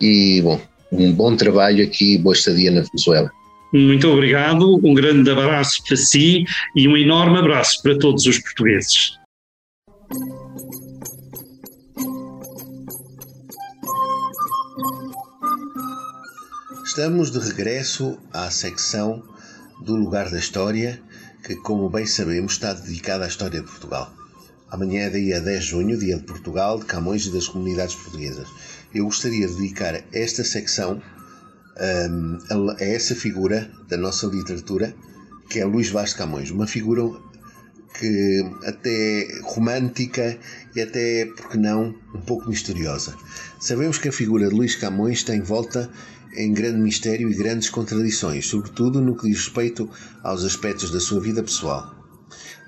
e, 0.00 0.40
bom, 0.42 0.60
um 0.90 1.12
bom 1.12 1.36
trabalho 1.36 1.84
aqui, 1.84 2.18
boa 2.18 2.34
estadia 2.34 2.70
na 2.70 2.80
Venezuela. 2.82 3.30
Muito 3.72 4.08
obrigado, 4.08 4.80
um 4.84 4.94
grande 4.94 5.30
abraço 5.30 5.82
para 5.86 5.96
si 5.96 6.44
e 6.74 6.88
um 6.88 6.96
enorme 6.96 7.38
abraço 7.38 7.80
para 7.82 7.96
todos 7.98 8.26
os 8.26 8.38
portugueses. 8.38 9.12
Estamos 16.90 17.30
de 17.30 17.38
regresso 17.38 18.18
à 18.32 18.50
secção 18.50 19.22
do 19.80 19.94
Lugar 19.94 20.28
da 20.28 20.40
História, 20.40 21.00
que, 21.40 21.54
como 21.54 21.88
bem 21.88 22.04
sabemos, 22.04 22.54
está 22.54 22.72
dedicada 22.72 23.24
à 23.24 23.28
história 23.28 23.60
de 23.60 23.66
Portugal. 23.66 24.12
Amanhã 24.68 25.02
é 25.04 25.10
dia 25.10 25.40
10 25.40 25.62
de 25.62 25.70
junho, 25.70 25.96
dia 25.96 26.16
de 26.16 26.24
Portugal, 26.24 26.80
de 26.80 26.86
Camões 26.86 27.26
e 27.26 27.30
das 27.30 27.46
comunidades 27.46 27.94
portuguesas. 27.94 28.48
Eu 28.92 29.04
gostaria 29.04 29.46
de 29.46 29.54
dedicar 29.54 30.02
esta 30.12 30.42
secção 30.42 31.00
um, 32.10 32.70
a 32.70 32.82
essa 32.84 33.14
figura 33.14 33.70
da 33.88 33.96
nossa 33.96 34.26
literatura, 34.26 34.92
que 35.48 35.60
é 35.60 35.64
Luís 35.64 35.90
Vaz 35.90 36.10
de 36.10 36.16
Camões, 36.16 36.50
uma 36.50 36.66
figura 36.66 37.04
que 38.00 38.44
até 38.64 39.28
romântica 39.44 40.36
e 40.74 40.80
até, 40.80 41.26
porque 41.36 41.56
não, 41.56 41.94
um 42.12 42.20
pouco 42.20 42.48
misteriosa. 42.48 43.14
Sabemos 43.60 43.96
que 43.96 44.08
a 44.08 44.12
figura 44.12 44.48
de 44.48 44.54
Luís 44.56 44.74
Camões 44.74 45.18
está 45.18 45.36
envolta 45.36 45.88
em 46.36 46.52
grande 46.52 46.78
mistério 46.78 47.30
e 47.30 47.34
grandes 47.34 47.68
contradições, 47.68 48.46
sobretudo 48.46 49.00
no 49.00 49.16
que 49.16 49.28
diz 49.28 49.38
respeito 49.38 49.88
aos 50.22 50.44
aspectos 50.44 50.90
da 50.90 51.00
sua 51.00 51.20
vida 51.20 51.42
pessoal. 51.42 51.94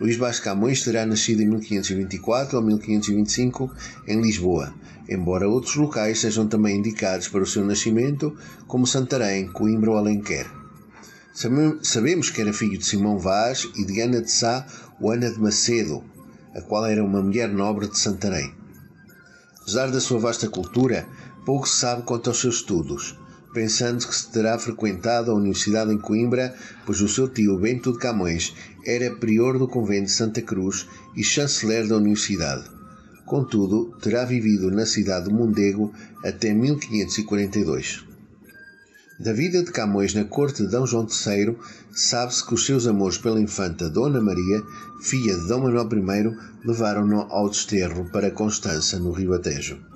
Luís 0.01 0.17
Vaz 0.17 0.41
Camões 0.41 0.83
terá 0.83 1.07
nascido 1.07 1.43
em 1.43 1.49
1524 1.49 2.57
ou 2.57 2.65
1525 2.65 3.71
em 4.09 4.21
Lisboa, 4.21 4.75
embora 5.09 5.49
outros 5.49 5.77
locais 5.77 6.21
sejam 6.21 6.49
também 6.49 6.79
indicados 6.79 7.29
para 7.29 7.43
o 7.43 7.47
seu 7.47 7.65
nascimento, 7.65 8.37
como 8.67 8.87
Santarém, 8.87 9.47
Coimbra 9.47 9.93
ou 9.93 9.97
Alenquer. 9.97 10.51
Sabemos 11.33 12.31
que 12.31 12.41
era 12.41 12.53
filho 12.53 12.77
de 12.77 12.85
Simão 12.85 13.19
Vaz 13.19 13.69
e 13.77 13.85
de 13.85 14.01
Ana 14.01 14.21
de 14.21 14.31
Sá 14.31 14.67
ou 15.01 15.13
Ana 15.13 15.31
de 15.31 15.41
Macedo, 15.41 16.03
a 16.55 16.61
qual 16.61 16.85
era 16.85 17.03
uma 17.03 17.23
mulher 17.23 17.49
nobre 17.49 17.89
de 17.89 17.99
Santarém. 17.99 18.53
Apesar 19.61 19.91
da 19.91 20.01
sua 20.01 20.19
vasta 20.19 20.49
cultura, 20.49 21.07
pouco 21.47 21.69
se 21.69 21.77
sabe 21.77 22.03
quanto 22.03 22.29
aos 22.29 22.41
seus 22.41 22.57
estudos 22.57 23.22
pensando 23.53 24.07
que 24.07 24.15
se 24.15 24.31
terá 24.31 24.59
frequentado 24.59 25.31
a 25.31 25.35
Universidade 25.35 25.93
em 25.93 25.99
Coimbra, 25.99 26.55
pois 26.87 27.01
o 27.01 27.09
seu 27.09 27.29
tio 27.29 27.59
Bento 27.59 27.93
de 27.93 27.99
Camões 27.99 28.55
era 28.87 29.15
prior 29.17 29.59
do 29.59 29.69
convento 29.69 30.07
de 30.07 30.13
Santa 30.13 30.43
Cruz 30.43 30.87
e 31.17 31.23
chanceler 31.23 31.87
da 31.87 31.97
Universidade. 31.97 32.65
Contudo, 33.27 33.97
terá 34.01 34.25
vivido 34.25 34.71
na 34.71 34.85
cidade 34.85 35.29
de 35.29 35.35
Mondego 35.35 35.93
até 36.25 36.53
1542. 36.53 38.05
Da 39.21 39.33
vida 39.33 39.63
de 39.63 39.71
Camões 39.71 40.15
na 40.15 40.25
corte 40.25 40.65
de 40.65 40.69
D. 40.69 40.87
João 40.87 41.07
III, 41.07 41.57
sabe-se 41.93 42.45
que 42.45 42.55
os 42.55 42.67
seus 42.67 42.87
amores 42.87 43.19
pela 43.19 43.41
infanta 43.41 43.89
Dona 43.89 44.21
Maria, 44.21 44.63
filha 45.01 45.35
de 45.37 45.47
D. 45.47 45.57
Manuel 45.57 45.89
I, 45.93 46.67
levaram-no 46.67 47.21
ao 47.31 47.49
desterro 47.49 48.11
para 48.11 48.31
Constança, 48.31 48.99
no 48.99 49.13
Rio 49.13 49.35
Atejo. 49.35 49.92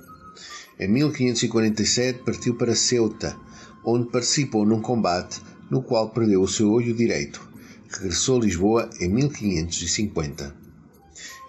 Em 0.79 0.87
1547 0.87 2.19
partiu 2.23 2.55
para 2.55 2.75
Ceuta, 2.75 3.35
onde 3.83 4.11
participou 4.11 4.63
num 4.63 4.79
combate 4.79 5.41
no 5.71 5.81
qual 5.81 6.11
perdeu 6.11 6.41
o 6.41 6.47
seu 6.47 6.69
olho 6.69 6.93
direito. 6.93 7.41
Regressou 7.89 8.37
a 8.37 8.43
Lisboa 8.43 8.89
em 8.99 9.09
1550. 9.09 10.55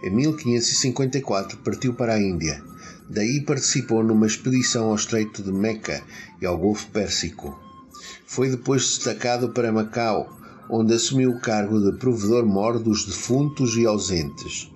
Em 0.02 0.10
1554 0.10 1.58
partiu 1.58 1.92
para 1.92 2.14
a 2.14 2.22
Índia. 2.22 2.62
Daí 3.10 3.42
participou 3.44 4.02
numa 4.02 4.26
expedição 4.26 4.88
ao 4.88 4.94
Estreito 4.94 5.42
de 5.42 5.52
Meca 5.52 6.02
e 6.40 6.46
ao 6.46 6.56
Golfo 6.56 6.86
Pérsico. 6.88 7.58
Foi 8.26 8.48
depois 8.48 8.82
destacado 8.82 9.50
para 9.50 9.72
Macau, 9.72 10.38
onde 10.70 10.94
assumiu 10.94 11.32
o 11.32 11.40
cargo 11.40 11.78
de 11.80 11.98
provedor-mor 11.98 12.78
dos 12.78 13.04
defuntos 13.04 13.76
e 13.76 13.84
ausentes. 13.84 14.70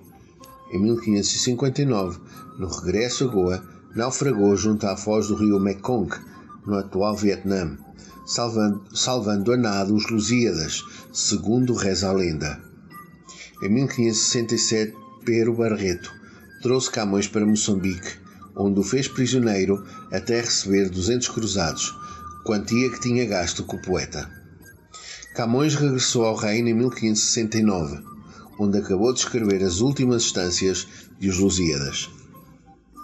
Em 0.71 0.79
1559, 0.79 2.19
no 2.59 2.67
regresso 2.67 3.23
a 3.23 3.27
Goa, 3.27 3.72
naufragou 3.95 4.55
junto 4.55 4.87
à 4.87 4.97
foz 4.97 5.27
do 5.27 5.35
rio 5.35 5.59
Mekong, 5.59 6.09
no 6.65 6.77
atual 6.77 7.15
Vietnã, 7.15 7.77
salvando, 8.25 8.83
salvando 8.95 9.51
a 9.53 9.57
nado 9.57 9.95
os 9.95 10.09
Lusíadas, 10.09 10.83
segundo 11.11 11.73
reza 11.73 12.09
a 12.09 12.13
lenda. 12.13 12.59
Em 13.61 13.69
1567, 13.69 14.95
Pero 15.25 15.55
Barreto 15.55 16.11
trouxe 16.61 16.89
Camões 16.89 17.27
para 17.27 17.45
Moçambique, 17.45 18.17
onde 18.55 18.79
o 18.79 18.83
fez 18.83 19.07
prisioneiro 19.07 19.85
até 20.11 20.41
receber 20.41 20.89
200 20.89 21.27
cruzados, 21.29 21.93
quantia 22.45 22.89
que 22.89 23.01
tinha 23.01 23.25
gasto 23.25 23.63
com 23.63 23.77
o 23.77 23.81
poeta. 23.81 24.29
Camões 25.35 25.75
regressou 25.75 26.25
ao 26.25 26.35
reino 26.35 26.69
em 26.69 26.73
1569, 26.73 28.03
onde 28.59 28.77
acabou 28.77 29.11
de 29.11 29.19
escrever 29.19 29.63
as 29.63 29.81
últimas 29.81 30.23
instâncias 30.23 30.87
de 31.19 31.29
Os 31.29 31.37
Lusíadas. 31.37 32.09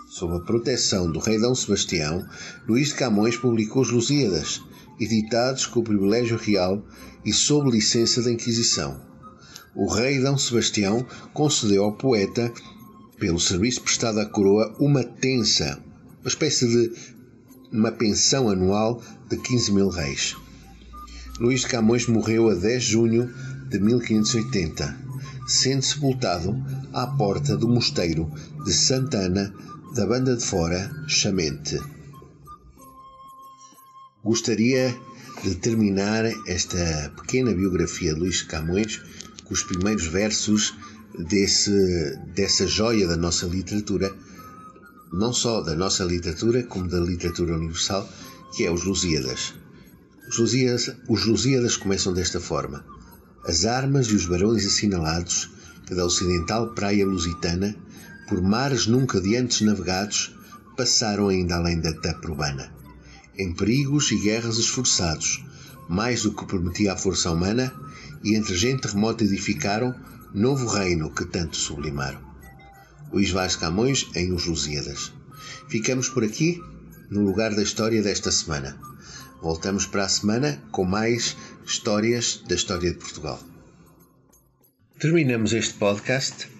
Sob 0.09 0.35
a 0.35 0.39
proteção 0.39 1.11
do 1.11 1.19
rei 1.19 1.39
D. 1.39 1.53
Sebastião, 1.53 2.27
Luís 2.67 2.87
de 2.87 2.95
Camões 2.95 3.37
publicou 3.37 3.83
os 3.83 3.91
Lusíadas, 3.91 4.59
editados 4.99 5.67
com 5.67 5.81
o 5.81 5.83
privilégio 5.83 6.35
real 6.35 6.83
e 7.23 7.31
sob 7.31 7.69
licença 7.69 8.19
da 8.23 8.31
Inquisição. 8.31 8.99
O 9.75 9.85
rei 9.87 10.17
D. 10.17 10.37
Sebastião 10.39 11.05
concedeu 11.31 11.83
ao 11.83 11.95
poeta, 11.95 12.51
pelo 13.19 13.39
serviço 13.39 13.81
prestado 13.81 14.19
à 14.19 14.25
coroa, 14.25 14.75
uma 14.79 15.03
tensa, 15.03 15.77
uma 16.21 16.27
espécie 16.27 16.67
de 16.67 16.91
uma 17.71 17.91
pensão 17.91 18.49
anual 18.49 19.03
de 19.29 19.37
15 19.37 19.71
mil 19.71 19.89
reis. 19.89 20.35
Luís 21.39 21.61
de 21.61 21.67
Camões 21.67 22.07
morreu 22.07 22.49
a 22.49 22.55
10 22.55 22.83
de 22.83 22.89
junho 22.89 23.31
de 23.69 23.79
1580, 23.79 24.97
sendo 25.47 25.83
sepultado 25.83 26.59
à 26.91 27.05
porta 27.05 27.55
do 27.55 27.67
mosteiro 27.67 28.27
de 28.65 28.73
Santa 28.73 29.17
Ana 29.17 29.53
da 29.93 30.05
banda 30.05 30.35
de 30.35 30.45
fora, 30.45 30.91
Chamente. 31.07 31.79
Gostaria 34.23 34.95
de 35.43 35.55
terminar 35.55 36.25
esta 36.45 37.11
pequena 37.15 37.53
biografia 37.53 38.13
de 38.13 38.19
Luís 38.19 38.43
Camões 38.43 39.01
com 39.45 39.53
os 39.53 39.63
primeiros 39.63 40.05
versos 40.05 40.75
desse, 41.17 41.71
dessa 42.35 42.67
joia 42.67 43.07
da 43.07 43.17
nossa 43.17 43.47
literatura, 43.47 44.13
não 45.11 45.33
só 45.33 45.61
da 45.61 45.75
nossa 45.75 46.03
literatura, 46.03 46.63
como 46.63 46.87
da 46.87 46.99
literatura 46.99 47.55
universal, 47.55 48.07
que 48.55 48.65
é 48.65 48.71
os 48.71 48.83
Lusíadas. 48.83 49.55
Os 50.29 50.37
Lusíadas, 50.37 50.95
os 51.07 51.25
Lusíadas 51.25 51.77
começam 51.77 52.13
desta 52.13 52.39
forma: 52.39 52.85
As 53.43 53.65
armas 53.65 54.07
e 54.07 54.15
os 54.15 54.27
barões 54.27 54.65
assinalados 54.65 55.49
que 55.87 55.95
da 55.95 56.05
ocidental 56.05 56.75
praia 56.75 57.03
lusitana 57.03 57.75
por 58.29 58.41
mares 58.43 58.85
nunca 58.85 59.19
de 59.19 59.35
antes 59.35 59.61
navegados, 59.61 60.35
passaram 60.77 61.29
ainda 61.29 61.55
além 61.55 61.81
da 61.81 61.91
tapa 61.91 62.29
urbana. 62.29 62.71
Em 63.35 63.51
perigos 63.51 64.11
e 64.11 64.19
guerras 64.19 64.57
esforçados, 64.57 65.43
mais 65.89 66.21
do 66.21 66.31
que 66.31 66.45
permitia 66.45 66.93
a 66.93 66.95
força 66.95 67.31
humana, 67.31 67.73
e 68.23 68.35
entre 68.35 68.55
gente 68.55 68.87
remota 68.87 69.23
edificaram 69.23 69.95
novo 70.31 70.67
reino 70.67 71.09
que 71.09 71.25
tanto 71.25 71.57
sublimaram. 71.57 72.19
Luís 73.11 73.31
Vaz 73.31 73.55
Camões 73.55 74.07
em 74.13 74.31
Os 74.31 74.45
Lusíadas. 74.45 75.11
Ficamos 75.67 76.07
por 76.07 76.23
aqui, 76.23 76.61
no 77.09 77.25
lugar 77.25 77.55
da 77.55 77.63
história 77.63 78.03
desta 78.03 78.31
semana. 78.31 78.77
Voltamos 79.41 79.87
para 79.87 80.03
a 80.03 80.09
semana 80.09 80.61
com 80.71 80.85
mais 80.85 81.35
histórias 81.65 82.43
da 82.47 82.53
história 82.53 82.91
de 82.91 82.97
Portugal. 82.97 83.41
Terminamos 84.99 85.53
este 85.53 85.73
podcast 85.75 86.58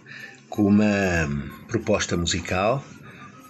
com 0.50 0.64
uma 0.64 1.30
proposta 1.68 2.18
musical, 2.18 2.84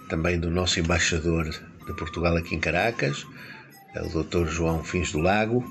também 0.08 0.38
do 0.38 0.50
nosso 0.50 0.78
embaixador 0.78 1.48
de 1.86 1.92
Portugal 1.94 2.36
aqui 2.36 2.54
em 2.54 2.60
Caracas, 2.60 3.26
o 3.96 4.22
Dr. 4.22 4.46
João 4.48 4.84
Fins 4.84 5.10
do 5.12 5.18
Lago, 5.18 5.64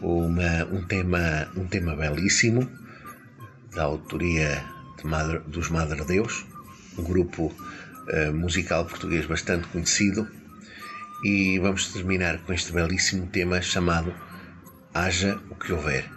uma, 0.00 0.64
um, 0.64 0.82
tema, 0.82 1.48
um 1.56 1.66
tema 1.66 1.94
belíssimo, 1.94 2.68
da 3.74 3.84
autoria 3.84 4.64
Madre, 5.04 5.38
dos 5.46 5.70
Madre 5.70 6.04
Deus, 6.04 6.44
um 6.98 7.04
grupo 7.04 7.46
uh, 7.46 8.32
musical 8.32 8.84
português 8.84 9.26
bastante 9.26 9.68
conhecido. 9.68 10.28
E 11.24 11.58
vamos 11.58 11.88
terminar 11.88 12.38
com 12.38 12.52
este 12.52 12.72
belíssimo 12.72 13.26
tema 13.26 13.60
chamado 13.60 14.14
Haja 14.94 15.40
o 15.50 15.54
que 15.56 15.72
houver. 15.72 16.08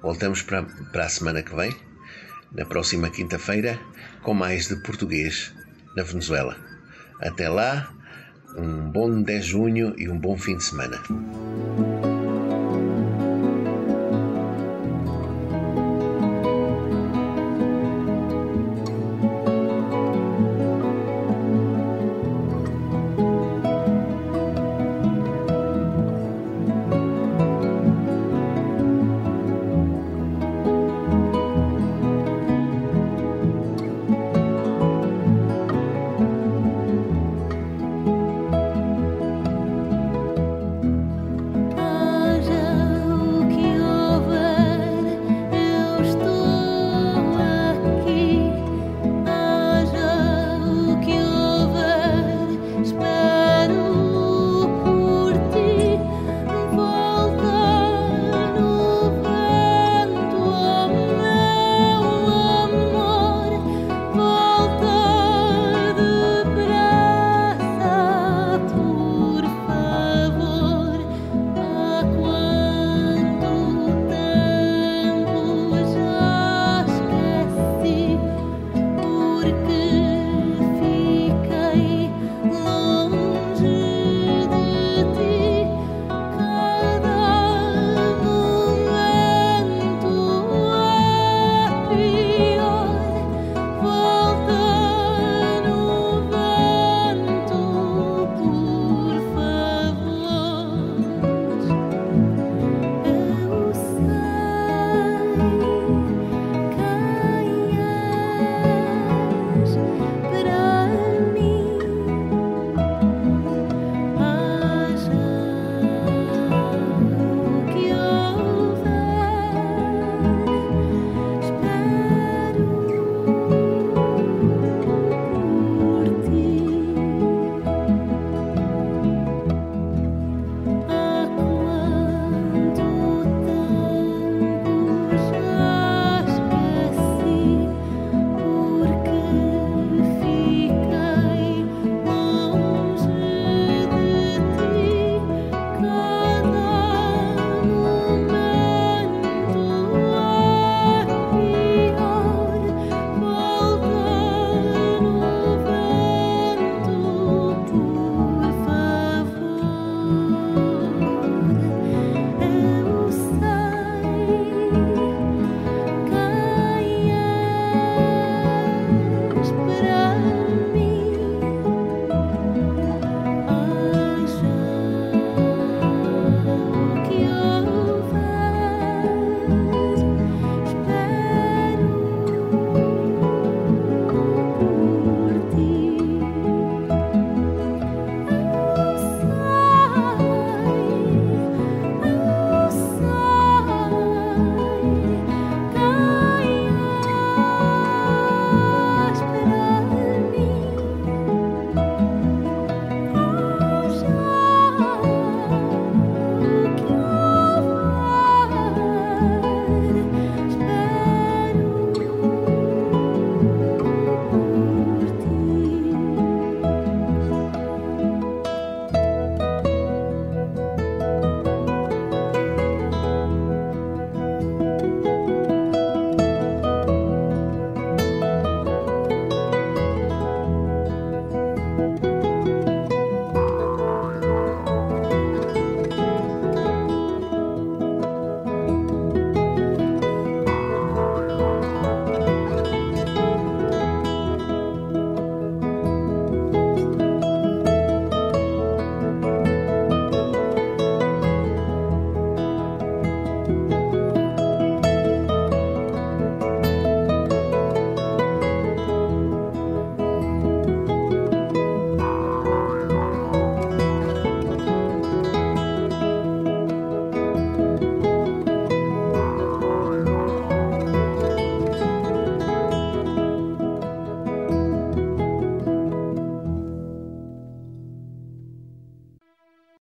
Voltamos 0.00 0.42
para, 0.42 0.62
para 0.62 1.04
a 1.04 1.08
semana 1.08 1.42
que 1.42 1.54
vem, 1.54 1.74
na 2.54 2.64
próxima 2.64 3.10
quinta-feira, 3.10 3.78
com 4.22 4.34
mais 4.34 4.68
de 4.68 4.76
português 4.76 5.52
na 5.96 6.02
Venezuela. 6.02 6.56
Até 7.20 7.48
lá, 7.48 7.92
um 8.56 8.90
bom 8.90 9.22
10 9.22 9.44
de 9.44 9.50
junho 9.50 9.94
e 9.96 10.08
um 10.08 10.18
bom 10.18 10.36
fim 10.36 10.56
de 10.56 10.64
semana. 10.64 11.02